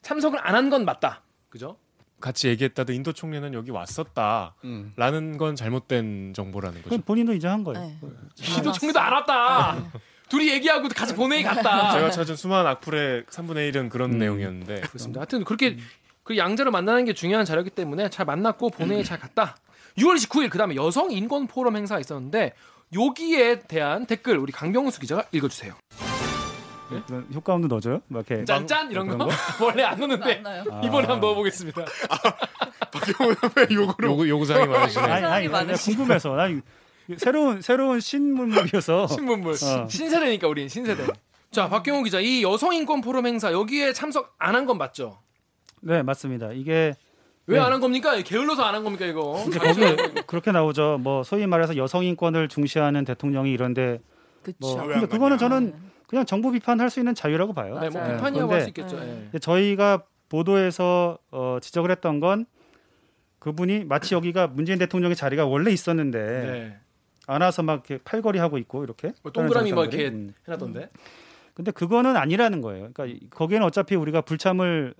[0.02, 1.22] 참석을 안 한 건 맞다.
[1.50, 1.76] 그죠?
[2.20, 5.38] 같이 얘기했다도 인도 총리는 여기 왔었다라는 음.
[5.38, 6.98] 건 잘못된 정보라는 거죠.
[7.02, 7.80] 본인도 인정한 거예요.
[7.86, 7.98] 네.
[8.34, 9.76] 기도 총리도 안 왔다.
[10.28, 11.92] 둘이 얘기하고 같이 본회의 갔다.
[11.96, 14.18] 제가 찾은 수많은 악플의 3분의 1은 그런 음.
[14.18, 15.20] 내용이었는데 그렇습니다.
[15.20, 15.76] 하여튼 그렇게
[16.22, 19.56] 그 양자를 만나는 게 중요한 자료이기 때문에 잘 만났고 본회의 잘 갔다.
[19.96, 22.52] 6월 29일 그다음에 여성 인권 포럼 행사가 있었는데
[22.94, 25.74] 여기에 대한 댓글 우리 강병수 기자가 읽어주세요.
[27.06, 28.00] 그런 효과음도 넣어줘요?
[28.08, 29.28] 막 이렇게 짠짠 이런 거 그런
[29.60, 30.64] 원래 안 넣는데 맞나요?
[30.70, 30.80] 아.
[30.82, 31.84] 이번에 한번 넣어보겠습니다.
[32.92, 35.04] 박경호 선배 요거로 요구 요구사항이 많으시네.
[35.06, 35.72] 아니 아니.
[35.74, 36.60] 궁금해서 나 이-
[37.16, 39.88] 새로운 새로운 신문물이어서 신문물 어.
[39.88, 41.06] 신세대니까 우린 신세대.
[41.50, 45.18] 자 박경호 기자 이 여성 인권 포럼 행사 여기에 참석 안 한 건 맞죠?
[45.80, 46.52] 네 맞습니다.
[46.52, 46.94] 이게
[47.46, 48.20] 왜 안한 겁니까?
[48.20, 49.42] 게을러서 안 한 겁니까 이거?
[49.48, 49.80] 이제 거기
[50.26, 50.98] 그렇게 나오죠.
[51.00, 54.00] 뭐 소위 말해서 여성 인권을 중시하는 대통령이 이런데
[54.42, 54.58] 그쵸.
[54.60, 55.38] 뭐왜 근데 안 그거는.
[55.38, 55.74] 저는
[56.06, 57.78] 그냥 정부 비판할 수 있는 자유라고 봐요.
[57.80, 58.02] 네, 뭐.
[58.02, 58.98] 비판이라고 할 수 있겠죠.
[59.00, 59.30] 네.
[59.34, 59.38] 예.
[59.38, 62.44] 저희가 보도에서 어, 지적을 했던 건
[63.38, 66.78] 그분이 마치 여기가 문재인 대통령의 자리가 원래 있었는데 네.
[67.28, 70.02] 안 와서 막 이렇게 팔걸이 하고 있고 이렇게 뭐 동그라미 뭐 정상들이.
[70.02, 70.32] 이렇게 음.
[70.46, 70.88] 해놨던데.
[71.52, 72.90] 근데 그거는 아니라는 거예요.
[72.92, 74.94] 그러니까 이- 거기에는 어차피 우리가 불참을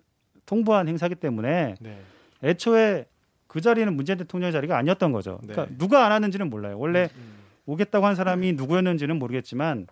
[0.44, 2.00] 통보한 행사기 때문에 네.
[2.44, 3.06] 애초에
[3.46, 5.38] 그 자리는 문재인 대통령의 자리가 아니었던 거죠.
[5.42, 5.54] 네.
[5.54, 6.78] 그러니까 누가 안 왔는지는 몰라요.
[6.78, 7.38] 원래 음.
[7.64, 9.86] 오겠다고 한 사람이 누구였는지는 모르겠지만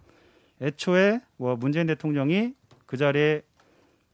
[0.61, 2.52] 애초에 뭐 문재인 대통령이
[2.85, 3.43] 그 자리에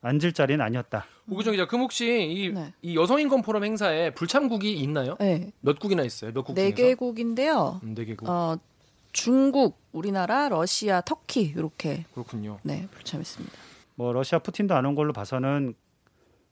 [0.02, 1.04] 앉을 자리는 아니었다.
[1.30, 2.73] 오규정 기자, 그럼 혹시 이, 네.
[2.82, 5.16] 이 여성인권 포럼 행사에 불참국이 있나요?
[5.21, 5.52] 네.
[5.61, 6.32] 몇 국이나 있어요?
[6.32, 6.54] 몇 국?
[6.54, 6.73] 네?
[6.73, 7.80] 개국인데요.
[7.85, 8.28] 음, 네 개국.
[8.28, 8.56] 어,
[9.12, 12.59] 중국, 우리나라, 러시아, 터키 이렇게 그렇군요.
[12.62, 13.54] 네 불참했습니다.
[13.94, 15.75] 뭐 러시아 푸틴도 안 온 걸로 봐서는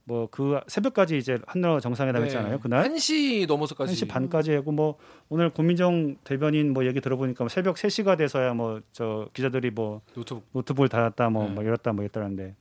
[0.04, 2.60] 뭐 그 새벽까지 이제 한러 정상회담 했잖아요.
[2.60, 2.94] 그날 네.
[2.94, 3.94] 1시 넘어서까지.
[3.94, 4.96] 1시 반까지 하고 뭐
[5.28, 10.44] 오늘 고민정 대변인 뭐 얘기 들어보니까 뭐 새벽 3시가 돼서야 뭐 저 기자들이 뭐 노트북.
[10.52, 11.50] 노트북을 닫았다 뭐, 네.
[11.50, 12.54] 뭐 이랬다 뭐 이랬다는데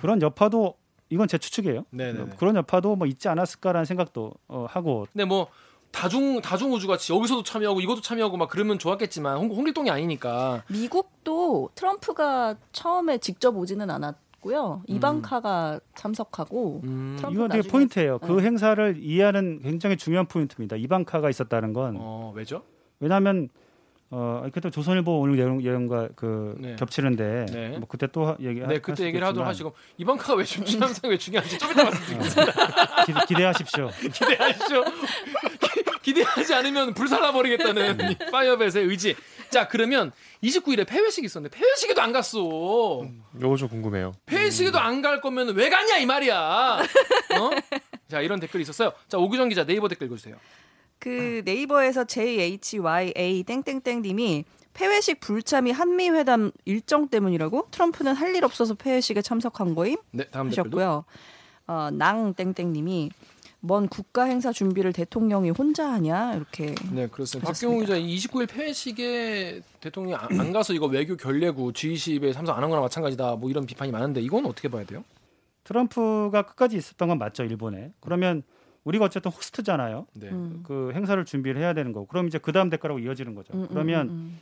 [0.00, 0.74] 그런 여파도
[1.10, 1.84] 이건 제 추측이에요.
[1.90, 2.36] 네네.
[2.38, 5.48] 그런 여파도 뭐 있지 않았을까라는 생각도 어, 하고 근데 뭐
[5.90, 10.62] 다중 다중 우주 같이 여기서도 참여하고 이것도 참여하고 막 그러면 좋았겠지만 홍, 홍길동이 아니니까.
[10.70, 14.84] 미국도 트럼프가 처음에 직접 오지는 않았고요.
[14.86, 17.16] 이방카가 참석하고 음.
[17.30, 18.18] 이건 되게 나중에- 포인트예요.
[18.20, 18.44] 그 네.
[18.46, 20.76] 행사를 이해하는 굉장히 중요한 포인트입니다.
[20.76, 22.62] 이방카가 있었다는 건 어 왜죠?
[23.00, 23.50] 왜냐하면
[24.14, 26.76] 어 그때 조선일보 오늘 내용 내용과 그 네.
[26.76, 27.68] 겹치는데 네.
[27.78, 31.16] 뭐 그때 또 하- 얘기 네 그때 얘기를 하도록 하시고 이방카가 왜 중- 중요한지 왜
[31.16, 32.52] 중요한지 좀 이따 말씀드리겠습니다.
[33.06, 33.90] 기, 기대하십시오.
[34.12, 34.84] 기대하시죠.
[35.72, 39.16] 기- 기대하지 않으면 불살라 버리겠다는 이 파이어벳의 의지.
[39.48, 42.38] 자 그러면 29일에 폐회식이 있었는데 폐회식에도 안 갔어.
[43.40, 44.12] 요거 좀 궁금해요.
[44.26, 46.36] 폐회식에도 안갈 거면 왜 갔냐 이 말이야.
[47.38, 47.50] 어?
[48.08, 48.92] 자 이런 댓글이 있었어요.
[49.08, 50.36] 자 오규정 기자 네이버 댓글 읽어주세요.
[51.02, 58.74] 그 네이버에서 JHYA 땡땡땡 님이 폐회식 불참이 한미 회담 일정 때문이라고 트럼프는 할 일 없어서
[58.74, 60.46] 폐회식에 참석한 거임 네 다음.
[60.46, 61.04] 하셨고요.
[61.66, 63.10] 어, 낭 땡땡 님이
[63.58, 67.48] 먼 국가 행사 준비를 대통령이 혼자 하냐 이렇게 네 그렇습니다.
[67.50, 67.52] 하셨습니다.
[67.52, 72.62] 박경호 기자 이 29일 폐회식에 대통령이 안, 안 가서 이거 외교 결례구 G20에 참석 안
[72.62, 75.04] 한 거나 마찬가지다 뭐 이런 비판이 많은데 이건 어떻게 봐야 돼요?
[75.64, 77.92] 트럼프가 끝까지 있었던 건 맞죠 일본에.
[78.00, 78.42] 그러면
[78.84, 80.06] 우리가 어쨌든 호스트잖아요.
[80.14, 80.28] 네.
[80.30, 80.62] 음.
[80.64, 82.06] 그 행사를 준비를 해야 되는 거고.
[82.06, 83.54] 그럼 이제 그 다음 대가라고 이어지는 거죠.
[83.54, 84.40] 음, 음, 그러면 음,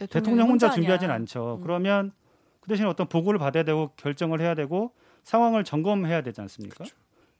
[0.00, 0.06] 음.
[0.08, 0.74] 대통령 혼자 하냐.
[0.74, 1.58] 준비하진 않죠.
[1.58, 1.62] 음.
[1.62, 2.12] 그러면
[2.60, 4.92] 그 대신 어떤 보고를 받아야 되고 결정을 해야 되고
[5.24, 6.84] 상황을 점검해야 되지 않습니까?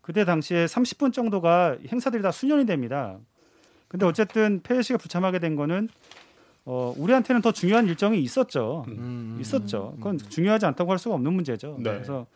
[0.00, 3.18] 그때 당시에 30분 정도가 행사들이 다 수년이 됩니다.
[3.88, 5.88] 근데 어쨌든 폐회식에 불참하게 된 거는
[6.64, 8.84] 어, 우리한테는 더 중요한 일정이 있었죠.
[8.88, 9.94] 음, 있었죠.
[9.96, 11.76] 그건 중요하지 않다고 할 수가 없는 문제죠.
[11.78, 11.90] 네.
[11.90, 12.26] 그래서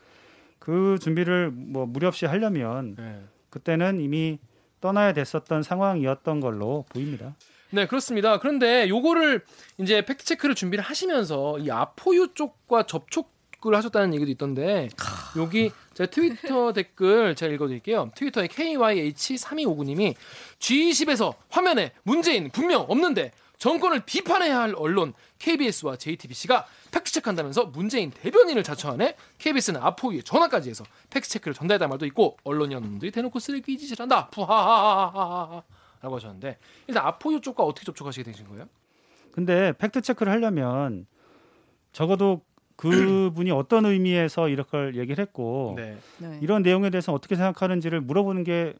[0.58, 3.20] 그 준비를 뭐 무리 없이 하려면 네.
[3.54, 4.40] 그때는 이미
[4.80, 7.36] 떠나야 됐었던 상황이었던 걸로 보입니다.
[7.70, 8.40] 네, 그렇습니다.
[8.40, 9.44] 그런데 요거를
[9.78, 14.88] 이제 팩트 체크를 준비를 하시면서 이 아포유 쪽과 접촉을 하셨다는 얘기도 있던데
[15.36, 18.10] 여기 제 트위터 댓글 제가 읽어드릴게요.
[18.16, 20.14] 트위터에 KYH3259님이
[20.58, 29.16] G20에서 화면에 문재인 분명 없는데 정권을 비판해야 할 언론 KBS와 JTBC가 팩트체크한다면서 문재인 대변인을 자처하네
[29.38, 35.62] KBS는 아포유에 전화까지 해서 팩트체크를 전달했다는 말도 있고 언론이었는들이 대놓고 쓰레기 짓을한다 푸하하하하하
[36.02, 38.66] 라고 하셨는데 일단 아포유 쪽과 어떻게 접촉하시게 되신 거예요?
[39.32, 41.06] 근데 팩트 체크를 하려면
[41.92, 42.42] 적어도
[42.76, 45.96] 그분이 어떤 의미에서 이렇게 얘기를 했고 네.
[46.18, 46.38] 네.
[46.42, 48.74] 이런 내용에 대해서 어떻게 생각하는지를 물어보는 게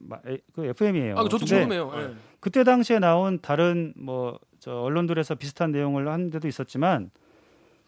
[0.53, 1.17] 그 FM이에요.
[1.17, 1.91] 아, 저도 궁금해요.
[1.95, 2.15] 예.
[2.39, 7.11] 그때 당시에 나온 다른 뭐 저 언론들에서 비슷한 내용을 한 데도 있었지만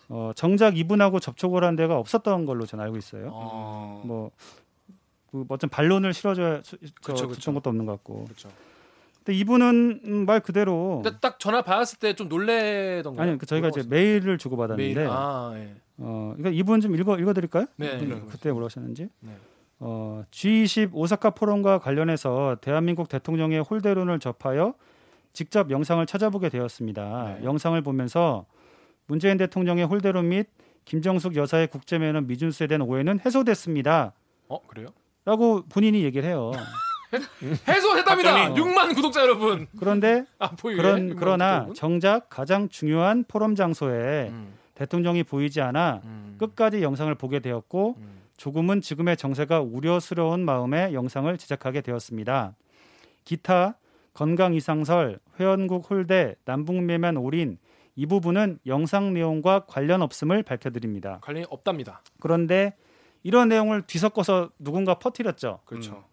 [0.10, 3.32] 어, 정작 이분하고 접촉을 한 데가 없었던 걸로 저는 알고 있어요.
[3.34, 4.30] 아, 뭐
[5.32, 6.62] 그 어떤 반론을 실어줘야
[7.04, 7.54] 그쵸, 그쵸.
[7.54, 8.24] 것도 없는 것 같고.
[8.26, 8.50] 그렇죠.
[9.18, 13.28] 근데 이분은 음, 말 그대로 근데 딱 전화 받았을 때 좀 놀래던가요?
[13.30, 15.08] 아니 그 저희가 이제 메일을 주고 받았는데 메일.
[15.12, 15.76] 아, 예.
[15.98, 17.66] 어 그러니까 이분 좀 읽어 읽어드릴까요?
[17.76, 18.00] 네.
[18.02, 19.32] 이분 그때 뭐라셨는지 네.
[19.80, 24.76] 어, G20 오사카 포럼과 관련해서 대한민국 대통령의 홀대론을 접하여
[25.38, 27.36] 직접 영상을 찾아보게 되었습니다.
[27.38, 27.46] 네.
[27.46, 28.48] 영상을 보면서
[29.06, 30.48] 문재인 대통령의 홀대론 및
[30.86, 34.14] 김정숙 여사의 국제 매너 미준수에 대한 오해는 해소됐습니다.
[34.48, 34.88] 어, 그래요?
[35.26, 36.54] 라고 본인이 얘기를 해요.
[37.68, 38.50] 해소됐답니다.
[38.50, 38.56] 어.
[38.56, 39.68] 6만 구독자 여러분.
[39.80, 40.76] 그런데 아포유.
[40.76, 47.42] 그런 그러나 정작 가장 중요한 포럼 장소에 음, 대통령이 보이지 않아 음, 끝까지 영상을 보게
[47.42, 48.22] 되었고 음.
[48.38, 52.56] 조금은 지금의 정세가 우려스러운 마음에 영상을 제작하게 되었습니다.
[53.24, 53.76] 기타
[54.18, 57.60] 건강 이상설, 회원국 홀대, 남북매면 올인
[57.96, 61.20] 이 부분은 영상 내용과 관련 없음을 밝혀드립니다.
[61.22, 62.02] 관련이 없답니다.
[62.20, 62.76] 그런데
[63.22, 65.60] 이런 내용을 뒤섞어서 누군가 퍼뜨렸죠.
[65.66, 66.04] 그렇죠.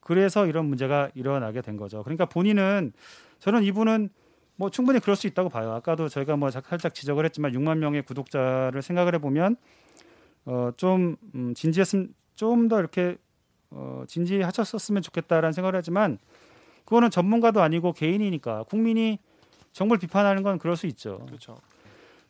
[0.00, 2.02] 그래서 이런 문제가 일어나게 된 거죠.
[2.02, 2.94] 그러니까 본인은
[3.40, 4.08] 저는 이분은
[4.56, 5.72] 뭐 충분히 그럴 수 있다고 봐요.
[5.72, 9.56] 아까도 저희가 뭐 살짝 지적을 했지만 6만 명의 구독자를 생각을 해보면
[10.46, 13.18] 어좀 음, 진지했으면 좀더 이렇게
[13.70, 16.18] 어 진지하셨었으면 좋겠다라는 생각을 하지만
[16.88, 19.18] 그거는 전문가도 아니고 개인이니까 국민이
[19.72, 21.18] 정부를 비판하는 건 그럴 수 있죠.
[21.26, 21.58] 그렇죠.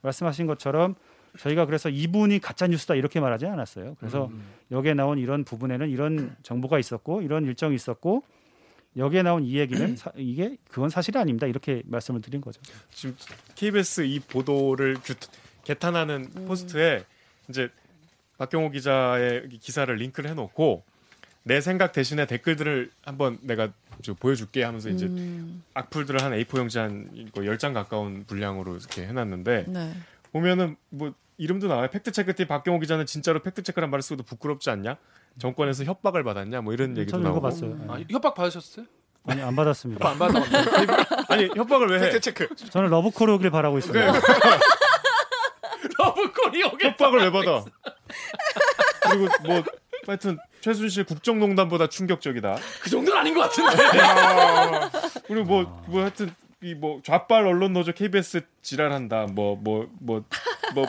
[0.02, 0.96] 말씀하신 것처럼
[1.38, 3.94] 저희가 그래서 이분이 가짜 뉴스다 이렇게 말하지 않았어요.
[4.00, 4.42] 그래서 음.
[4.72, 8.24] 여기에 나온 이런 부분에는 이런 정보가 있었고 이런 일정이 있었고
[8.96, 11.46] 여기에 나온 이 얘기는 사- 이게 그건 사실이 아닙니다.
[11.46, 12.60] 이렇게 말씀을 드린 거죠.
[12.90, 13.14] 지금
[13.54, 15.14] KBS 이 보도를 규-
[15.62, 17.04] 개탄하는 포스트에
[17.48, 17.68] 이제
[18.38, 20.82] 박경호 기자의 기사를 링크를 해놓고
[21.42, 23.68] 내 생각 대신에 댓글들을 한번 내가
[24.02, 29.64] 저 보여줄게 하면서 이제 음, 악플들을 한 A4 용지 한 10장 가까운 분량으로 이렇게 해놨는데
[29.68, 29.94] 네.
[30.32, 31.88] 보면은 뭐 이름도 나와요.
[31.90, 34.96] 팩트체크팀 박경호 기자는 진짜로 팩트체크란 말을 쓰고도 부끄럽지 않냐?
[35.38, 36.60] 정권에서 협박을 받았냐?
[36.60, 37.38] 뭐 이런 얘기도 저는 나오고.
[37.38, 37.86] 읽어봤어요.
[37.88, 38.86] 아, 협박 받으셨어요?
[39.26, 40.10] 아니 안 받았습니다.
[40.10, 41.24] 협박 안 받아.
[41.28, 42.00] 아니 협박을 왜 해?
[42.10, 42.54] 팩트 체크.
[42.56, 44.12] 저는 러브콜 오길 바라고 있습니다.
[45.98, 46.88] 러브콜이 오게.
[46.90, 47.64] 협박을 왜 받아?
[49.10, 49.62] 그리고 뭐
[50.06, 52.56] 하여튼 최순실 국정농단보다 충격적이다.
[52.82, 53.76] 그 정도는 아닌 것 같은데.
[55.26, 56.30] 그리고 뭐뭐 하여튼
[56.62, 59.26] 이 뭐 좌빨 언론 노조 KBS 지랄한다.
[59.26, 60.24] 뭐 뭐 뭐
[60.74, 60.86] 뭐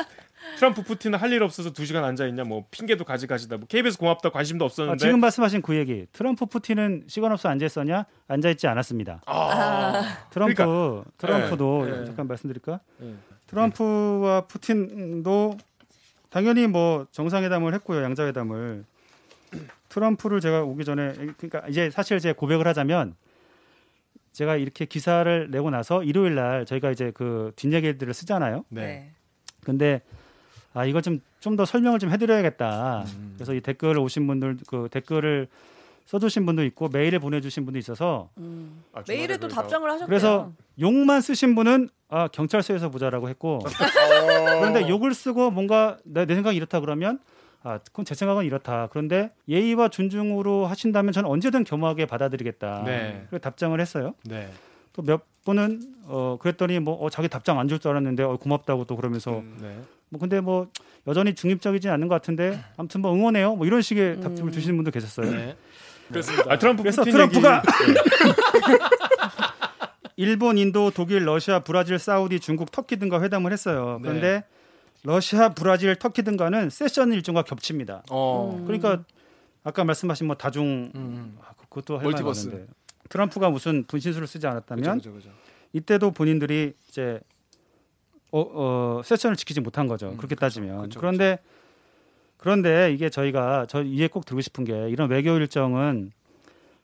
[0.57, 2.43] 트럼프 푸틴은 할 일 없어서 두 시간 앉아 있냐.
[2.43, 3.57] 뭐 핑계도 가지가지다.
[3.57, 4.97] 뭐 KBS 고맙다 관심도 아, 없었는데.
[4.97, 6.07] 지금 말씀하신 그 얘기.
[6.11, 8.05] 트럼프 푸틴은 시간 없어 앉아 있었냐?
[8.27, 9.21] 앉아 있지 않았습니다.
[10.31, 12.05] 트럼프 그러니까, 트럼프도 네, 네.
[12.05, 12.79] 잠깐 말씀드릴까?
[12.97, 13.13] 네.
[13.47, 15.57] 트럼프와 푸틴도
[16.31, 18.03] 당연히 뭐 정상회담을 했고요.
[18.03, 18.85] 양자회담을.
[19.89, 23.15] 트럼프를 제가 오기 전에 그러니까 이제 사실 제 고백을 하자면
[24.31, 28.63] 제가 이렇게 기사를 내고 나서 일요일 날 저희가 이제 그 뒷얘기들을 쓰잖아요.
[28.69, 29.11] 네.
[29.63, 30.01] 근데
[30.73, 33.05] 아 이거 좀 좀 더 설명을 좀 해드려야겠다.
[33.15, 33.33] 음.
[33.37, 35.47] 그래서 이 댓글을 오신 분들 그 댓글을
[36.05, 38.83] 써주신 분도 있고 메일을 보내주신 분도 있어서 음.
[38.91, 40.05] 아, 메일에 또 그래서- 답장을 하셨대요.
[40.07, 43.59] 그래서 욕만 쓰신 분은 아 경찰서에서 보자라고 했고
[44.59, 47.19] 그런데 욕을 쓰고 뭔가 내, 내 생각이 이렇다 그러면
[47.63, 48.87] 아 그건 제 생각은 이렇다.
[48.91, 52.83] 그런데 예의와 존중으로 하신다면 저는 언제든 겸허하게 받아들이겠다.
[52.85, 53.25] 네.
[53.29, 54.13] 그래서 답장을 했어요.
[54.25, 54.49] 네.
[54.93, 58.95] 또몇 분은 어 그랬더니 뭐 어, 자기 답장 안 줄 줄 알았는데 어, 고맙다고 또
[58.95, 59.77] 그러면서 네.
[60.09, 60.67] 뭐 근데 뭐
[61.07, 63.55] 여전히 중립적이진 않는 것 같은데 아무튼 뭐 응원해요.
[63.55, 64.21] 뭐 이런 식의 음.
[64.21, 65.29] 답장을 주시는 분도 계셨어요.
[65.31, 65.55] 네.
[66.09, 66.51] 그렇습니다.
[66.51, 68.73] 아 트럼프 그래서 트럼프가 네.
[70.15, 73.99] 일본, 인도, 독일, 러시아, 브라질, 사우디, 중국, 터키 등과 회담을 했어요.
[74.01, 74.09] 네.
[74.09, 74.43] 그런데
[75.03, 78.03] 러시아, 브라질, 터키 등과는 세션 일정과 겹칩니다.
[78.09, 78.57] 어.
[78.57, 78.65] 음.
[78.65, 79.03] 그러니까
[79.63, 81.37] 아까 말씀하신 뭐 다중 음.
[81.41, 82.47] 아, 그것도 할 멀티버스.
[82.47, 82.71] 만한데
[83.09, 85.29] 트럼프가 무슨 분신술을 쓰지 않았다면 그죠, 그죠, 그죠.
[85.73, 87.19] 이때도 본인들이 이제
[88.31, 90.09] 어, 어 세션을 지키지 못한 거죠.
[90.09, 90.39] 음, 그렇게 그렇죠.
[90.41, 91.39] 따지면 그렇죠, 그런데
[92.37, 96.11] 그런데 이게 저희가 저 이해 꼭 들고 싶은 게 이런 외교 일정은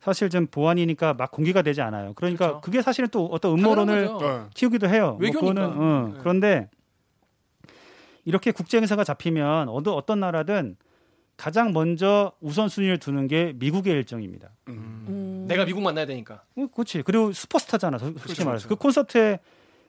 [0.02, 2.14] 사실 좀 보안이니까 막 공개가 되지 않아요.
[2.16, 2.62] 그러니까 그렇죠.
[2.62, 4.50] 그게 사실은 또 어떤 음모론을.
[4.54, 5.18] 키우기도 해요.
[5.20, 5.40] 뭐 외교니까.
[5.40, 6.20] 그거는, 어, 네.
[6.20, 6.70] 그런데
[8.26, 10.76] 이렇게 국제 행사가 잡히면 어느 어떤 나라든
[11.38, 14.50] 가장 먼저 우선순위를 두는 게 미국의 일정입니다.
[14.68, 15.46] 음.
[15.48, 16.44] 내가 미국 만나야 되니까.
[16.56, 17.04] 어, 그렇지.
[17.04, 17.98] 그리고 슈퍼스타잖아.
[17.98, 18.80] 솔직히 그렇죠, 말해서 그렇죠.
[18.80, 19.40] 그 콘서트에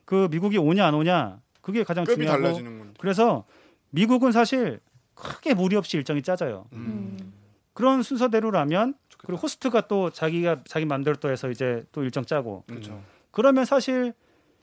[0.04, 2.94] 그 미국이 오냐 안 오냐 그게 가장 중요하고 달라지는 건.
[2.98, 3.44] 그래서
[3.90, 4.80] 미국은 사실
[5.14, 6.66] 크게 무리 없이 일정이 짜져요.
[6.72, 7.32] 음.
[7.72, 9.26] 그런 순서대로라면 좋겠다.
[9.26, 13.02] 그리고 호스트가 또 자기가 자기 맘대로 또 해서 이제 또 일정 짜고 그렇죠.
[13.30, 14.12] 그러면 사실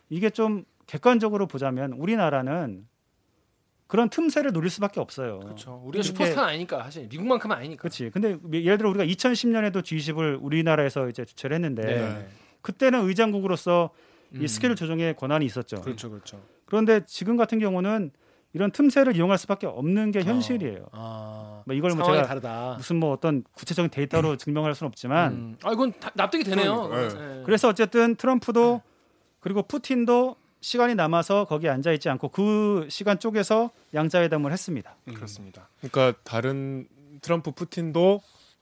[0.09, 2.87] 이게 좀 객관적으로 보자면 우리나라는
[3.93, 5.39] 그런 틈새를 노릴 수밖에 없어요.
[5.41, 5.79] 그렇죠.
[5.85, 7.81] 우리가 슈퍼스타는 아니니까 사실 미국만큼은 아니니까.
[7.81, 8.09] 그렇지.
[8.09, 12.27] 근데 예를 들어 우리가 2010년에도 G20을 우리나라에서 이제 주최를 했는데 네.
[12.63, 13.91] 그때는 의장국으로서
[14.33, 14.47] 이 음.
[14.47, 15.81] 스케줄 조정의 권한이 있었죠.
[15.81, 16.41] 그렇죠, 그렇죠.
[16.65, 18.09] 그런데 지금 같은 경우는
[18.53, 20.87] 이런 틈새를 이용할 수밖에 없는 게 현실이에요.
[20.91, 22.73] 아, 뭐 이걸 뭐 제가 다르다.
[22.77, 25.57] 무슨 뭐 어떤 구체적인 데이터로 증명할 수는 없지만 음.
[25.61, 26.89] 아 이건 다- 납득이 되네요.
[26.89, 27.43] 그러니까, 네.
[27.45, 28.81] 그래서 어쨌든 트럼프도
[29.39, 34.95] 그리고 푸틴도 시간이 남아서 거기 앉아 있지 않고 그 시간 쪽에서 양자회담을 했습니다.
[35.13, 35.67] 그렇습니다.
[35.81, 36.87] 그러니까 다른
[37.21, 38.21] 트럼프 푸틴도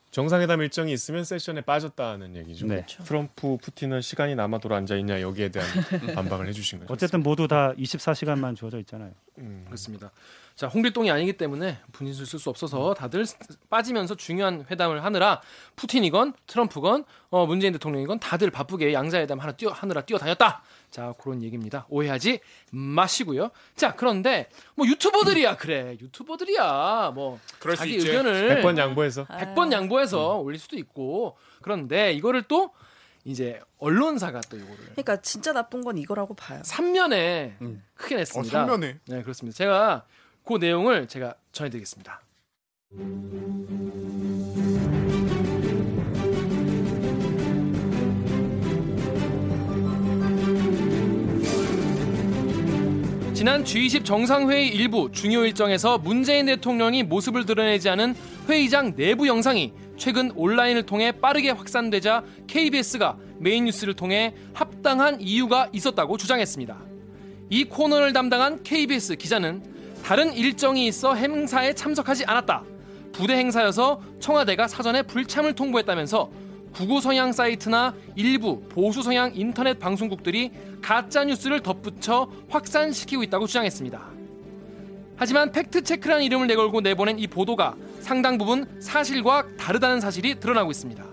[0.10, 2.66] 정상회담 일정이 있으면 세션에 빠졌다는 얘기죠.
[2.66, 2.86] 네.
[3.06, 5.70] 트럼프 푸틴은 시간이 남아도록 앉아 있냐 여기에 대한
[6.16, 6.92] 반박을 해주신 거죠.
[6.92, 9.12] 어쨌든 모두 다 24시간만 주어져 있잖아요.
[9.38, 9.64] 음.
[9.68, 10.12] 그렇습니다.
[10.56, 13.26] 자, 홍길동이 아니기 때문에 분신술 쓸 수 없어서 다들
[13.70, 15.42] 빠지면서 중요한 회담을 하느라
[15.78, 20.62] 푸틴이건 트럼프건 어, 문재인 대통령이건 다들 바쁘게 양자회담 하나 뛰어 하느라 뛰어다녔다.
[20.92, 21.86] 자, 그런 얘기입니다.
[21.90, 22.40] 오해하지
[22.72, 23.50] 마시고요.
[23.76, 25.98] 자, 그런데 뭐 유튜버들이야 그래.
[26.00, 27.14] 유튜버들이야.
[27.16, 28.08] 뭐 그럴 수 자기 있지.
[28.10, 31.38] 의견을 100번 양보해서 100번 양보해서 올릴 수도 있고.
[31.62, 32.72] 그런데 이거를 또
[33.24, 36.62] 이제 언론사가 또 이거를 그러니까 진짜 나쁜 건 이거라고 봐요.
[36.64, 37.84] 3면에 음.
[37.96, 38.66] 크게 어, 냈습니다.
[38.68, 39.00] 3면에.
[39.08, 39.56] 네, 그렇습니다.
[39.56, 40.06] 제가
[40.44, 42.22] 그 내용을 제가 전해 드리겠습니다.
[53.42, 58.14] 지난 G20 정상회의 일부 중요 일정에서 문재인 대통령이 모습을 드러내지 않은
[58.48, 66.18] 회의장 내부 영상이 최근 온라인을 통해 빠르게 확산되자 KBS가 메인 뉴스를 통해 합당한 이유가 있었다고
[66.18, 66.78] 주장했습니다.
[67.50, 69.64] 이 코너를 담당한 KBS 기자는
[70.04, 72.64] 다른 일정이 있어 행사에 참석하지 않았다.
[73.12, 76.30] 부대 행사여서 청와대가 사전에 불참을 통보했다면서
[76.74, 84.02] 극우 성향 사이트나 일부 보수 성향 인터넷 방송국들이 가짜 뉴스를 덧붙여 확산시키고 있다고 주장했습니다.
[85.18, 91.04] 하지만 팩트 체크라는 이름을 내걸고 내보낸 이 보도가 상당 부분 사실과 다르다는 사실이 드러나고 있습니다.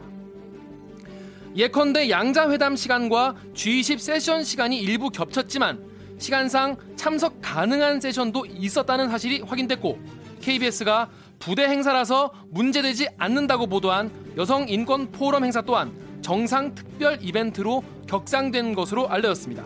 [1.56, 5.84] 예컨대 양자 회담 시간과 G20 세션 시간이 일부 겹쳤지만
[6.18, 9.98] 시간상 참석 가능한 세션도 있었다는 사실이 확인됐고
[10.40, 18.74] KBS가 부대 행사라서 문제되지 않는다고 보도한 여성 인권 포럼 행사 또한 정상 특별 이벤트로 격상된
[18.74, 19.64] 것으로 알려졌습니다.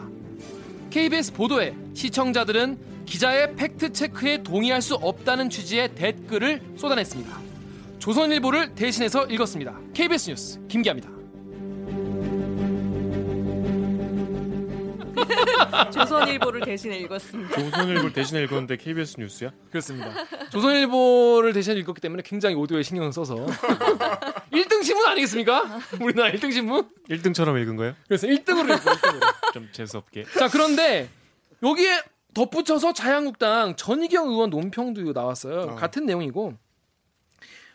[0.90, 7.40] KBS 보도에 시청자들은 기자의 팩트 체크에 동의할 수 없다는 취지의 댓글을 쏟아냈습니다.
[7.98, 9.78] 조선일보를 대신해서 읽었습니다.
[9.94, 11.21] KBS 뉴스 김기아입니다.
[15.92, 17.56] 조선일보를 대신해 읽었습니다.
[17.56, 19.50] 조선일보 대신에 읽었는데 KBS 뉴스야?
[19.70, 20.12] 그렇습니다.
[20.50, 23.34] 조선일보를 대신 읽었기 때문에 굉장히 오디오에 신경을 써서
[24.52, 25.80] 1등 신문 아니겠습니까?
[26.00, 26.88] 우리나라 1등 신문?
[27.08, 27.94] 1등처럼 읽은 거예요?
[28.06, 29.52] 그래서 1등으로 읽고 1등으로.
[29.54, 30.24] 좀 재수 없게.
[30.38, 31.08] 자 그런데
[31.62, 32.02] 여기에
[32.34, 35.60] 덧붙여서 자유한국당 전희경 의원 논평도 나왔어요.
[35.60, 35.74] 어.
[35.76, 36.54] 같은 내용이고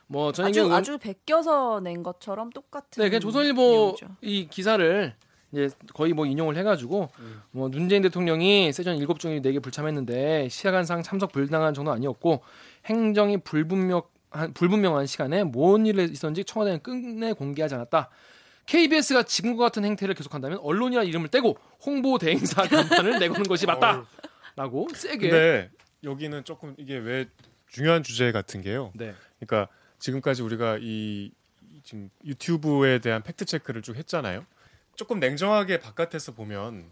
[0.08, 3.04] 뭐 전희경 아주 의원 아주 베껴서 낸 것처럼 똑같은.
[3.04, 4.08] 네, 그냥 조선일보 내용이죠.
[4.22, 5.16] 이 기사를
[5.52, 7.10] 이제 거의 뭐 인용을 해가지고
[7.52, 12.42] 뭐 문재인 대통령이 세전 일곱 중에 네 개 불참했는데 시간상 참석 불당한 정도 아니었고
[12.86, 14.02] 행정이 불분명
[14.54, 18.10] 불분명한 시간에 뭔 일이 있었는지 청와대는 끝내 공개하지 않았다.
[18.66, 24.06] KBS가 지금과 같은 행태를 계속한다면 언론이라는 이름을 떼고 홍보 대행사 간판을 내거는 것이 맞다.
[24.58, 25.30] 라고 세게.
[25.30, 25.70] 근데
[26.04, 27.28] 여기는 조금 이게 왜
[27.70, 28.92] 중요한 주제 같은 게요.
[28.96, 29.14] 네.
[29.40, 31.32] 그러니까 지금까지 우리가 이이
[31.84, 34.46] 지금 유튜브에 대한 팩트 체크를 쭉 했잖아요.
[34.98, 36.92] 조금 냉정하게 바깥에서 보면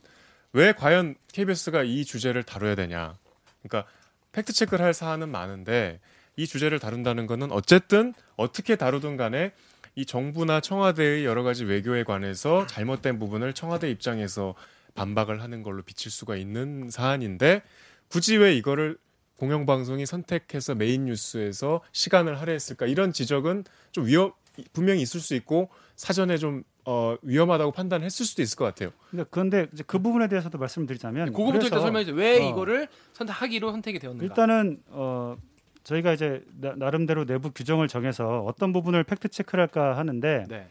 [0.53, 3.15] 왜 과연 KBS가 이 주제를 다뤄야 되냐.
[3.61, 3.91] 그러니까
[4.31, 5.99] 팩트 체크를 할 사안은 많은데
[6.37, 9.51] 이 주제를 다룬다는 거는 어쨌든 어떻게 다루든 간에
[9.95, 14.53] 이 정부나 청와대의 여러 가지 외교에 관해서 잘못된 부분을 청와대 입장에서
[14.93, 17.63] 반박을 하는 걸로 비칠 수가 있는 사안인데
[18.07, 18.97] 굳이 왜 이거를
[19.37, 24.31] 공영방송이 선택해서 메인 뉴스에서 시간을 할애했을까 이런 지적은 좀 위험
[24.73, 28.91] 분명히 있을 수 있고 사전에 좀 어, 위험하다고 판단했을 수도 있을 것 같아요.
[29.09, 32.15] 근데 그런데 이제 그 부분에 대해서도 말씀드리자면 그거부터 일단 설명해 주세요.
[32.21, 32.49] 왜 어.
[32.49, 34.23] 이거를 선택하기로 선택이 되었는가?
[34.23, 35.35] 일단은 어
[35.83, 40.67] 저희가 이제 나, 나름대로 내부 규정을 정해서 어떤 부분을 팩트 체크를 할까 하는데 네.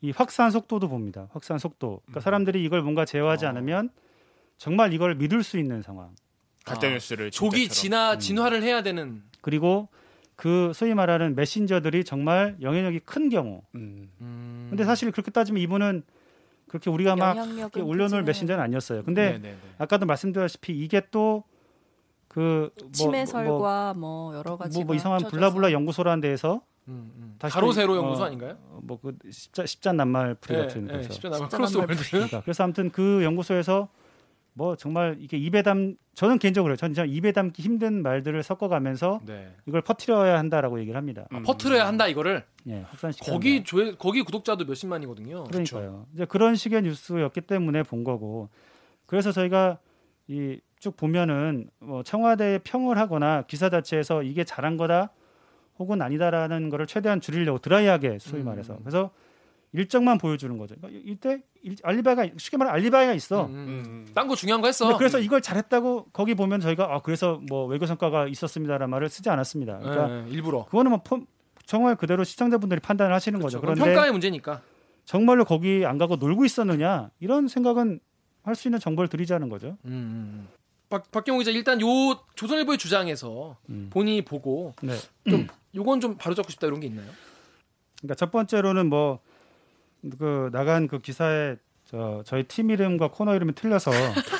[0.00, 1.28] 이 확산 속도도 봅니다.
[1.32, 2.00] 확산 속도.
[2.04, 3.48] 그러니까 사람들이 이걸 뭔가 제어하지 어.
[3.50, 3.90] 않으면
[4.56, 6.10] 정말 이걸 믿을 수 있는 상황.
[6.64, 7.74] 가짜 아, 뉴스를 조기 진짜처럼.
[7.74, 9.22] 진화 진화를 해야 되는.
[9.42, 9.88] 그리고
[10.36, 13.62] 그 소위 말하는 메신저들이 정말 영향력이 큰 경우.
[13.74, 14.10] 음.
[14.20, 14.66] 음.
[14.70, 16.02] 근데 사실 그렇게 따지면 이분은
[16.68, 17.36] 그렇게 우리가 막
[17.76, 19.04] 올려놓을 메신저는 아니었어요.
[19.04, 19.56] 근데 네네네.
[19.78, 26.62] 아까도 말씀드렸다시피 이게 또그 뭐, 침해설과 뭐, 여러 가지 뭐, 뭐 이상한 블라블라 연구소라는 데에서
[26.88, 27.34] 음, 음.
[27.38, 28.58] 다시 가로 또- 세로 어, 연구소 아닌가요?
[28.82, 31.12] 뭐그 십자 십잔 낱말 풀이 같은 네, 거죠.
[31.12, 31.96] 십자나무 십자나무 크로스오버들.
[32.10, 33.88] 그러니까 그래서 아무튼 그 연구소에서
[34.54, 39.52] 뭐 정말 이게 입에 담 저는 개인적으로 저는 입에 담기 힘든 말들을 섞어가면서 네.
[39.66, 41.26] 이걸 퍼뜨려야 한다라고 얘기를 합니다.
[41.32, 41.42] 음.
[41.42, 42.44] 퍼트려야 한다 이거를.
[42.68, 43.32] 예, 확산시켜.
[43.32, 45.44] 거기 조 거기 구독자도 몇십만이거든요.
[45.44, 46.06] 그러니까요.
[46.14, 48.48] 이제 그런 식의 뉴스였기 때문에 본 거고.
[49.06, 49.78] 그래서 저희가
[50.28, 55.12] 이 쭉 보면은 뭐 청와대에 평을 하거나 기사 자체에서 이게 잘한 거다
[55.78, 58.44] 혹은 아니다라는 거를 최대한 줄이려고 드라이하게 소위 음.
[58.44, 59.10] 말해서 그래서
[59.74, 60.76] 일정만 보여주는 거죠.
[60.80, 63.46] 그러니까 이때 일- 알리바이가 쉽게 말하면 알리바이가 있어.
[63.46, 63.82] 음, 음.
[63.86, 64.06] 음.
[64.14, 64.96] 딴거 중요한 거 했어.
[64.96, 69.78] 그래서 이걸 잘했다고 거기 보면 저희가 아 그래서 뭐 외교 성과가 있었습니다라는 말을 쓰지 않았습니다.
[69.80, 70.64] 그러니까 네, 일부러.
[70.66, 71.26] 그거는 뭐 폼-
[71.66, 73.60] 정말 그대로 시청자분들이 판단을 하시는 거죠.
[73.60, 74.62] 그건 그런데 평가의 문제니까.
[75.04, 78.00] 정말로 거기 안 가고 놀고 있었느냐 이런 생각은
[78.44, 79.76] 할 수 있는 정보를 드리자는 거죠.
[79.86, 80.48] 음, 음.
[80.90, 81.86] 박 박경호 기자 일단 요
[82.36, 83.88] 조선일보의 주장에서 음.
[83.90, 84.94] 본인이 보고 네.
[85.28, 87.08] 좀 요건 좀 바로잡고 싶다 이런 게 있나요?
[87.98, 89.18] 그러니까 첫 번째로는 뭐
[90.18, 93.90] 그 나간 그 기사에 저 저희 팀 이름과 코너 이름이 틀려서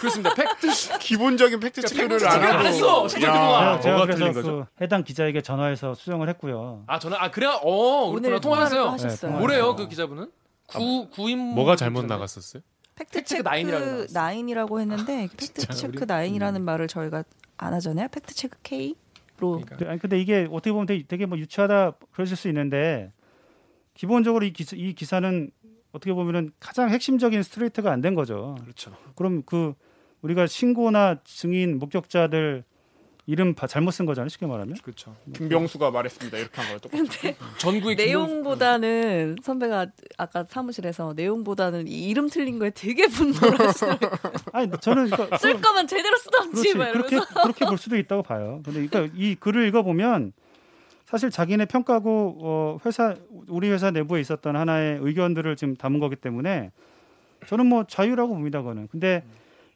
[0.00, 0.34] 그렇습니다.
[0.34, 3.06] 팩트 기본적인 팩트 체크를 팩트 안 체크를 하고 안 했어.
[3.06, 4.66] 제가, 제가 뭐가 그래서 틀린 거죠?
[4.76, 6.84] 그 해당 기자에게 전화해서 수정을 했고요.
[6.86, 8.96] 아 저는 아 그래야 어 오늘 하셨어요.
[8.96, 10.30] 네, 뭐래요 그 기자분은?
[10.66, 12.62] 구 구임 뭐가 잘못 나갔었어요?
[12.96, 14.06] 팩트 체크 nine이라고 나왔어요.
[14.12, 17.24] nine이라고 했는데 팩트 체크 nine이라는 말을 저희가
[17.56, 18.08] 안 하잖아요.
[18.08, 18.94] 팩트 체크 K로
[19.36, 19.76] 그러니까.
[19.76, 23.12] 근데, 아니 근데 이게 어떻게 보면 되게, 되게 뭐 유치하다 그러실 수 있는데
[23.94, 25.50] 기본적으로 이, 기사, 이 기사는
[25.92, 28.56] 어떻게 보면은 가장 핵심적인 스트레이트가 안 된 거죠.
[28.62, 28.92] 그렇죠.
[29.14, 29.74] 그럼 그
[30.22, 32.64] 우리가 신고나 증인 목격자들
[33.26, 34.28] 이름 바- 잘못 쓴 거잖아요.
[34.28, 34.76] 쉽게 말하면.
[34.82, 35.16] 그렇죠.
[35.34, 36.36] 김병수가 말했습니다.
[36.36, 36.78] 이렇게 한 거예요.
[36.80, 37.34] 똑같이.
[37.58, 39.86] 전국의 김병수- 내용보다는 선배가
[40.18, 44.10] 아까 사무실에서 내용보다는 이 이름 틀린 거에 되게 분노하시더라고요.
[44.52, 47.18] 아니 저는 그러니까 쓸 거면 제대로 쓰던지 그렇지 막 그렇게.
[47.42, 48.60] 그렇게 볼 수도 있다고 봐요.
[48.64, 50.32] 근데 그러니까 이 글을 읽어 보면
[51.04, 53.14] 사실 자기네 평가고 어, 회사
[53.48, 56.70] 우리 회사 내부에 있었던 하나의 의견들을 지금 담은 거기 때문에
[57.46, 58.60] 저는 뭐 자유라고 봅니다.
[58.60, 58.88] 그거는.
[58.88, 59.22] 근데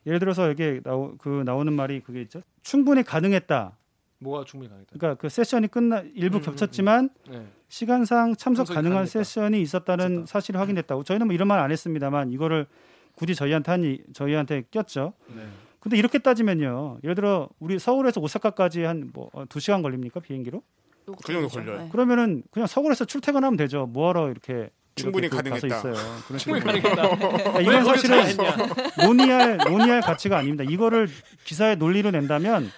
[0.06, 2.40] 예를 들어서 여기 나오, 그 나오는 말이 그게 있죠.
[2.62, 3.76] 충분히 가능했다.
[4.20, 4.96] 뭐가 충분히 가능했다.
[4.98, 7.46] 그러니까 그 세션이 끝나 일부 음, 겹쳤지만 네.
[7.68, 9.10] 시간상 참석 가능한 가능했다.
[9.22, 10.26] 세션이 있었다는 있었다.
[10.26, 11.04] 사실이 확인됐다고.
[11.04, 12.66] 저희는 뭐 이런 말 안 했습니다만 이거를
[13.14, 15.12] 굳이 저희한테 한 저희한테 꼈죠.
[15.36, 15.42] 네.
[15.78, 16.98] 근데 이렇게 따지면요.
[17.04, 20.62] 예를 들어 우리 서울에서 오사카까지 한 뭐 두 시간 걸립니까 비행기로?
[21.24, 21.82] 그 정도 걸려요.
[21.82, 21.88] 네.
[21.90, 23.86] 그러면은 그냥 서울에서 출퇴근하면 되죠.
[23.86, 25.66] 뭐하러 이렇게 충분히 그 가능했다.
[25.66, 25.94] 있어요.
[26.26, 26.64] 그런 충분히.
[26.64, 27.16] 가능했다.
[27.16, 28.46] 그러니까 왜 이건 거기를 사실은?
[29.04, 30.64] 논의할 논의할 가치가 아닙니다.
[30.68, 31.08] 이거를
[31.44, 32.70] 기사의 논리로 낸다면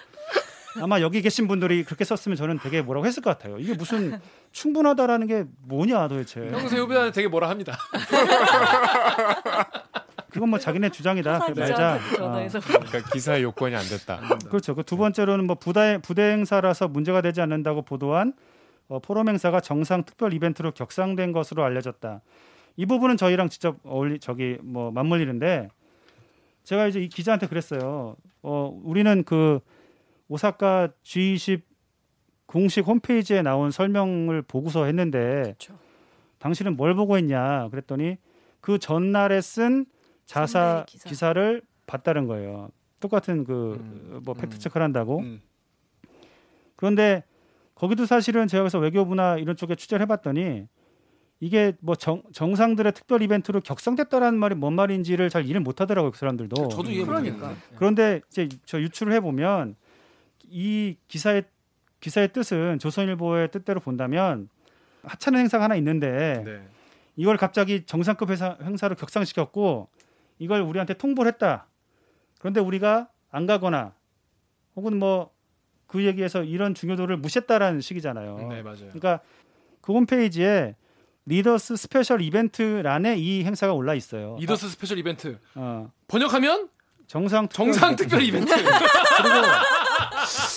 [0.81, 3.57] 아마 여기 계신 분들이 그렇게 썼으면 저는 되게 뭐라고 했을 것 같아요.
[3.57, 4.19] 이게 무슨
[4.51, 6.41] 충분하다라는 게 뭐냐 도대체.
[6.47, 7.77] 평소에 후배한테 되게 뭐라 합니다.
[10.31, 11.39] 그건 뭐 자기네 주장이다.
[11.39, 11.65] 그 말자.
[11.99, 12.17] 기자한테 어.
[12.17, 14.19] 전화해서 그러니까 기사의 요건이 안 됐다.
[14.47, 14.75] 그렇죠.
[14.75, 18.33] 그 두 번째로는 뭐 부대 부대 행사라서 문제가 되지 않는다고 보도한
[18.87, 22.21] 어, 포럼 행사가 정상 특별 이벤트로 격상된 것으로 알려졌다.
[22.77, 25.69] 이 부분은 저희랑 직접 어울리 저기 뭐 맞물리는데
[26.63, 28.15] 제가 이제 이 기자한테 그랬어요.
[28.43, 29.59] 어 우리는 그
[30.29, 31.61] 오사카 G20
[32.45, 35.77] 공식 홈페이지에 나온 설명을 보고서 했는데 그렇죠.
[36.39, 38.17] 당신은 뭘 보고 했냐 그랬더니
[38.61, 39.85] 그 전날에 쓴
[40.31, 41.09] 자사 기사.
[41.09, 42.69] 기사 를 봤다는 거예요.
[43.01, 44.39] 똑같은 그 음, 뭐 음.
[44.39, 45.19] 팩트 체크를 한다고.
[45.19, 45.41] 음.
[46.77, 47.23] 그런데
[47.75, 50.67] 거기도 사실은 제가 그래서 외교부나 이런 쪽에 취재를 해봤더니
[51.41, 56.69] 이게 뭐 정, 정상들의 특별 이벤트로 격상됐다라는 말이 뭔 말인지를 잘 이해를 못하더라고요 그 사람들도.
[56.69, 57.35] 저도 이해 그러니까.
[57.37, 57.75] 못하겠는데.
[57.75, 59.75] 그런데 이제 저 유출을 해보면
[60.47, 61.43] 이 기사의
[61.99, 64.49] 기사의 뜻은 조선일보의 뜻대로 본다면
[65.03, 66.61] 하찮은 행사가 하나 있는데 네.
[67.15, 69.89] 이걸 갑자기 정상급 회사, 행사로 격상시켰고
[70.41, 71.67] 이걸 우리한테 통보를 했다.
[72.39, 73.93] 그런데 우리가 안 가거나
[74.75, 75.31] 혹은 뭐
[75.91, 78.47] 그 얘기에서 이런 중요도를 무시했다라는 식이잖아요.
[78.49, 78.77] 네 맞아요.
[78.93, 79.19] 그러니까
[79.81, 80.75] 그 홈페이지에
[81.25, 84.37] Leaders Special Event란에 이 행사가 올라 있어요.
[84.39, 86.69] Leaders Special Event 어, 번역하면
[87.07, 88.47] 정상 정상 특별 이벤트.
[88.55, 89.35] 그리고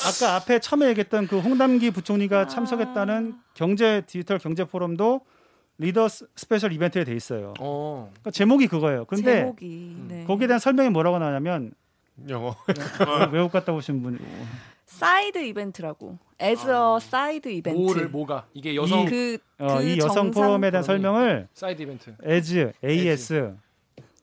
[0.06, 2.46] 아까 앞에 처음에 얘기했던 그 홍남기 부총리가 아.
[2.46, 5.26] 참석했다는 경제 디지털 경제 포럼도
[5.78, 7.54] Leaders Special Event에 돼 있어요.
[7.58, 8.08] 어.
[8.12, 9.04] 그러니까 제목이 그거예요.
[9.06, 10.24] 근데 제목이 네.
[10.24, 11.72] 거기에 대한 설명이 뭐라고 나냐면
[12.28, 12.54] 영어.
[13.32, 14.18] 외국 갔다 오신 분
[14.86, 16.18] side event라고.
[16.40, 17.76] as a side event.
[17.78, 22.14] 뭐를 뭐가 이게 여성 그, 어, 그이 여성 정상 포럼에 대한 설명을 side event.
[22.24, 23.54] as, as,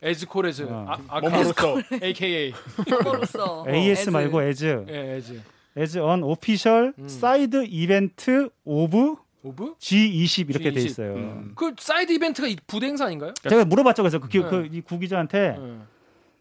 [0.01, 0.85] as called as 어.
[0.87, 2.53] 아, 아까 몸으로써 AKA
[2.89, 4.09] 영어로서 as as.
[4.09, 5.41] 말고 as, 예 as
[5.77, 7.05] as an official 음.
[7.05, 8.31] side event
[8.65, 10.85] of of G20 이렇게 돼 G20.
[10.85, 11.13] 있어요.
[11.15, 11.51] 음.
[11.55, 13.33] 그 side event가 이 부대 행사 아닌가요?
[13.49, 14.03] 제가 물어봤죠.
[14.03, 14.49] 그래서 그, 기- 네.
[14.49, 15.79] 그, 이 그 기자한테 네.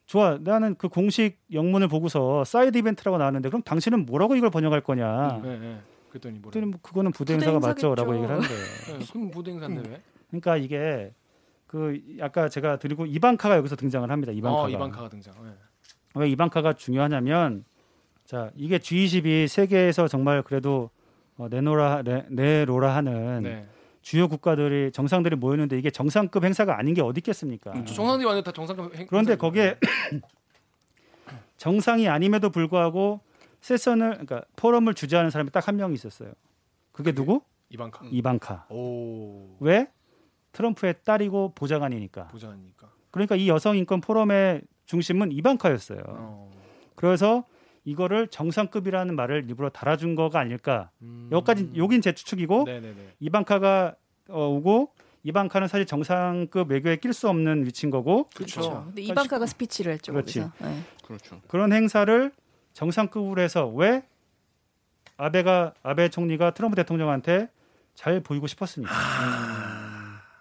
[0.06, 0.38] 좋아.
[0.40, 5.40] 나는 그 공식 영문을 보고서 side event라고 나왔는데 그럼 당신은 뭐라고 이걸 번역할 거냐?
[5.42, 5.78] 네, 네.
[6.10, 6.52] 그랬더니 뭐래?
[6.52, 7.88] 그랬더니 뭐 그거는 부대 부대 행사가 행사겠죠.
[7.90, 8.98] 맞죠라고 얘기를 하는 거예요.
[8.98, 10.02] 네, 그럼 부대 행사인데 왜?
[10.28, 11.12] 그러니까 이게
[11.66, 14.32] 그 아까 제가 드리고 이방카가 여기서 등장을 합니다.
[14.32, 14.64] 이방카가.
[14.64, 15.32] 어, 이방카가 등장.
[15.44, 15.50] 네.
[16.16, 17.64] 왜 이방카가 중요하냐면
[18.24, 20.90] 자 이게 G20이 세계에서 정말 그래도
[21.40, 23.66] 어, 내노라 내, 내로라 하는 네.
[24.02, 27.72] 주요 국가들이 정상들이 모였는데 이게 정상급 행사가 아닌 게 어디 있겠습니까?
[27.86, 29.06] 저 정상들이 완전 다 정상급 행.
[29.06, 29.36] 그런데.
[29.36, 29.78] 거기에
[31.56, 33.20] 정상이 아님에도 불구하고
[33.62, 36.32] 세션을 그러니까 포럼을 주재하는 사람이 딱 한명 있었어요.
[36.92, 37.40] 그게 누구?
[37.70, 38.04] 이방카.
[38.10, 38.66] 이방카.
[38.68, 39.56] 오.
[39.60, 39.88] 왜?
[40.52, 42.28] 트럼프의 딸이고 보좌관이니까.
[42.28, 42.90] 보장하니까.
[43.10, 46.02] 그러니까 이 여성 인권 포럼의 중심은 이방카였어요.
[46.06, 46.50] 어.
[46.96, 47.44] 그래서
[47.84, 50.90] 이거를 정상급이라는 말을 일부러 달아준 거가 아닐까.
[51.02, 51.28] 음.
[51.32, 53.14] 여기까지 여긴 제 추측이고 네네네.
[53.20, 53.94] 이방카가
[54.28, 58.84] 어, 오고 이방카는 사실 정상급 외교에 낄 수 없는 위치인 거고 그렇죠.
[58.86, 60.12] 근데 이방카가 스피치를 했죠.
[60.12, 60.40] 그렇지.
[60.40, 60.82] 네.
[61.04, 61.40] 그렇죠.
[61.48, 62.30] 그런 행사를
[62.72, 64.02] 정상급으로 해서 왜
[65.16, 67.48] 아베가 아베 총리가 트럼프 대통령한테
[67.94, 68.92] 잘 보이고 싶었으니까.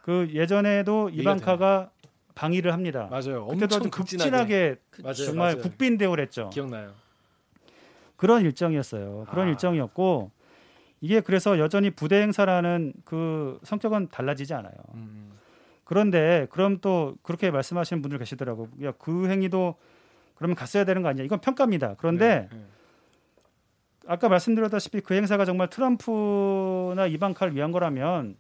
[0.04, 1.92] 그 예전에도 이방카가
[2.36, 3.08] 방위를 합니다.
[3.12, 3.48] 맞아요.
[3.48, 5.62] 그때도 아주 엄청 극진하게 맞아요, 정말 맞아요.
[5.62, 6.50] 국빈 대우를 했죠.
[6.54, 6.94] 기억나요.
[8.20, 9.28] 그런 일정이었어요.
[9.30, 9.50] 그런 아.
[9.50, 10.30] 일정이었고
[11.00, 14.74] 이게 그래서 여전히 부대 행사라는 그 성격은 달라지지 않아요.
[14.94, 15.32] 음.
[15.86, 18.68] 그런데 그럼 또 그렇게 말씀하시는 분들 계시더라고.
[18.84, 19.76] 야, 그 행위도
[20.36, 21.24] 그러면 갔어야 되는 거 아니야?
[21.24, 21.96] 이건 평가입니다.
[21.98, 22.66] 그런데 네, 네.
[24.06, 28.36] 아까 말씀드렸다시피 그 행사가 정말 트럼프나 이방카를 위한 거라면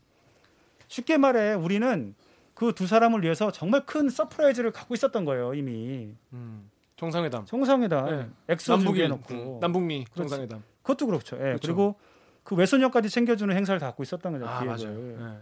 [0.89, 2.15] 쉽게 말해 우리는
[2.53, 6.13] 그 두 사람을 위해서 정말 큰 surprise를 갖고 있었던 거예요 이미.
[6.33, 6.69] 음.
[6.99, 7.45] 정상회담.
[7.45, 8.27] 정상회담 네.
[8.53, 10.17] 엑소 남북일, 준비해놓고 음, 남북미 그렇지.
[10.29, 10.63] 정상회담.
[10.83, 11.35] 그것도 그렇죠.
[11.37, 11.41] 예.
[11.41, 11.59] 그렇죠.
[11.61, 11.95] 그리고
[12.43, 14.47] 그 외손녀까지 챙겨주는 행사를 다 갖고 있었던 거죠.
[14.47, 14.85] 아 기획을.
[15.17, 15.17] 맞아요.
[15.33, 15.37] 네.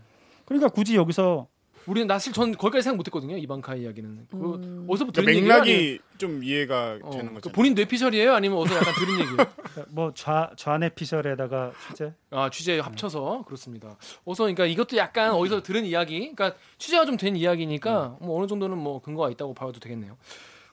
[0.45, 1.47] 그러니까 굳이 여기서
[1.87, 3.37] 우리는 나 사실 전 거기까지 생각 못했거든요.
[3.37, 4.27] 이방카 이야기는.
[4.29, 4.85] 그거 음.
[4.89, 7.49] 어디서부터 그러니까 맥락이 좀 이해가 어, 되는 그 거죠.
[7.53, 8.33] 본인 뇌피셜이에요?
[8.33, 9.37] 아니면 어디서 약간 들은 얘기예요?
[9.89, 13.95] 뭐 뇌 뇌피셜에다가 취재 아 취재 합쳐서 그렇습니다.
[14.25, 18.77] 어서 그러니까 이것도 약간 어디서 들은 이야기, 그러니까 취재가 좀 된 이야기니까 뭐 어느 정도는
[18.77, 20.17] 뭐 근거가 있다고 봐도 되겠네요.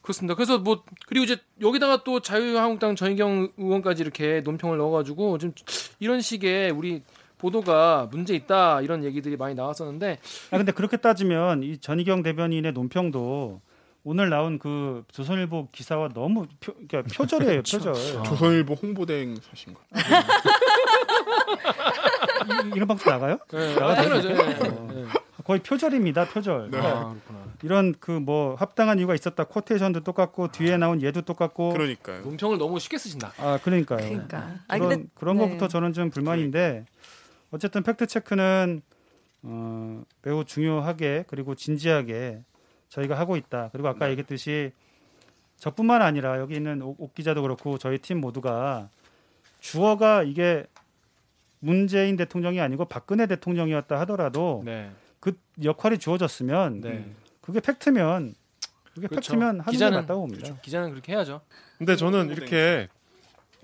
[0.04, 0.34] 그렇습니다.
[0.34, 5.52] 그래서 뭐 그리고 이제 여기다가 또 자유한국당 전희경 의원까지 이렇게 논평을 넣어가지고 좀
[5.98, 7.02] 이런 식의 우리
[7.38, 10.18] 보도가 문제 있다 이런 얘기들이 많이 나왔었는데
[10.50, 13.62] 아 근데 그렇게 따지면 이 전희경 대변인의 논평도
[14.04, 17.94] 오늘 나온 그 조선일보 기사와 너무 표, 그러니까 표절이에요 표절
[18.24, 19.80] 조선일보 홍보대행 사신 거.
[22.66, 23.38] 이- 이런 방송 나가요?
[23.50, 24.28] 네, 당연하죠.
[24.28, 24.34] 네,
[24.68, 24.88] 어.
[24.92, 25.04] 네.
[25.44, 26.78] 거의 표절입니다 표절 네.
[26.78, 27.44] 그러니까 아, 그렇구나.
[27.62, 32.22] 이런 그 뭐 합당한 이유가 있었다 코테이션도 똑같고 뒤에 나온 얘도 똑같고 그러니까요.
[32.22, 33.32] 논평을 너무 쉽게 쓰신다.
[33.38, 34.56] 아 그러니까요 그러니까.
[34.68, 35.44] 아 그런 근데 그런 네.
[35.44, 36.86] 것부터 저는 좀 불만인데
[37.50, 38.80] 어쨌든 팩트 체크는
[39.42, 42.42] 어, 매우 중요하게 그리고 진지하게
[42.88, 43.68] 저희가 하고 있다.
[43.72, 44.72] 그리고 아까 얘기했듯이
[45.58, 48.88] 저뿐만 아니라 여기 있는 옥, 옥 기자도 그렇고 저희 팀 모두가
[49.60, 50.64] 주어가 이게
[51.60, 54.90] 문재인 대통령이 아니고 박근혜 대통령이었다 하더라도 네.
[55.24, 55.32] 그
[55.64, 57.06] 역할이 주어졌으면 네.
[57.40, 58.34] 그게 팩트면
[58.94, 59.32] 그게 그렇죠.
[59.32, 60.42] 팩트면 하는 게 기자는- 맞다고 봅니다.
[60.44, 60.60] 그렇죠.
[60.60, 61.40] 기자는 그렇게 해야죠.
[61.78, 62.88] 근데 저는 이렇게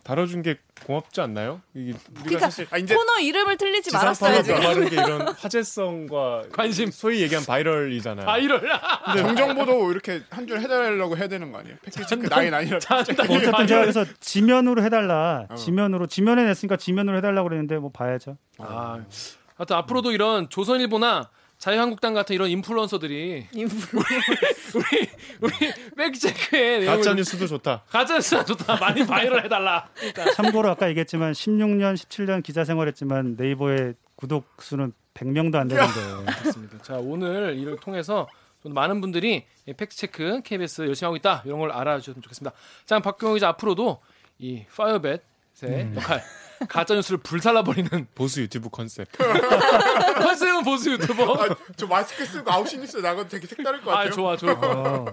[0.02, 1.60] 다뤄준 게 고맙지 않나요?
[1.74, 4.50] 이게 우리가 그러니까 사실 아 이제 코너 이름을 틀리지 말았어야지.
[4.52, 6.90] 말하는 게 이런 화제성과 관심.
[6.90, 8.26] 소위 얘기한 viral이잖아요.
[8.26, 8.62] 아 이럴.
[9.18, 11.76] 정정보도 이렇게 한 줄 해달라고 해야 되는 거 아니에요?
[11.84, 15.46] 팩트 체크 nine 아니라 뭐 어쨌든 제가 그래서 지면으로 해달라.
[15.50, 15.54] 어.
[15.54, 18.38] 지면으로 지면에 냈으니까 지면으로 해달라고 그랬는데 뭐 봐야죠.
[18.58, 18.98] 아,
[19.56, 21.28] 하여튼 앞으로도 이런 조선일보나
[21.60, 24.02] 자유한국당 같은 이런 인플루언서들이 인플루-
[24.76, 25.10] 우리
[25.42, 25.52] 우리
[25.94, 27.82] 팩트체크에 가짜 뉴스도 좋다.
[27.90, 28.76] 가짜 뉴스 좋다.
[28.76, 29.86] 많이 바이럴 해달라.
[30.36, 35.92] 참고로 아까 얘기했지만 16년, 17년 기자 생활했지만 네이버의 구독 수는 100명도 안 되는데.
[36.40, 36.78] 그렇습니다.
[36.82, 38.26] 자 오늘 이를 통해서
[38.62, 42.56] 좀 많은 분들이 이 팩트체크 KBS 열심히 하고 있다 이런 걸 알아주셨으면 좋겠습니다.
[42.86, 44.00] 자 박경호 기자 앞으로도
[44.38, 45.20] 이 파이어벳의
[45.94, 46.22] 역할
[46.68, 49.08] 가짜 뉴스를 불살라 버리는 보수 유튜브 컨셉.
[49.16, 51.34] 컨셉은 보수 유튜버.
[51.34, 54.08] 아, 저 마스크 쓰고 아홉 시 뉴스 나가도 되게 색다를 것 같아요.
[54.08, 54.52] 아 좋아 좋아.
[54.52, 55.06] 어.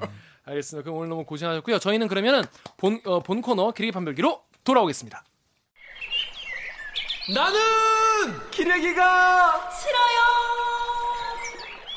[0.46, 0.84] 알겠습니다.
[0.84, 1.80] 그럼 오늘 너무 고생하셨고요.
[1.80, 2.44] 저희는 그러면은
[2.78, 5.24] 본, 어, 본 코너 기레기 판별기로 돌아오겠습니다.
[7.34, 7.60] 나는
[8.52, 10.28] 기레기가 싫어요.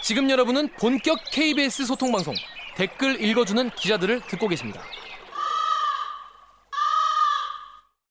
[0.03, 2.35] 지금 여러분은 본격 KBS 소통 방송
[2.77, 4.83] 댓글 읽어주는 기자들을 듣고 계십니다.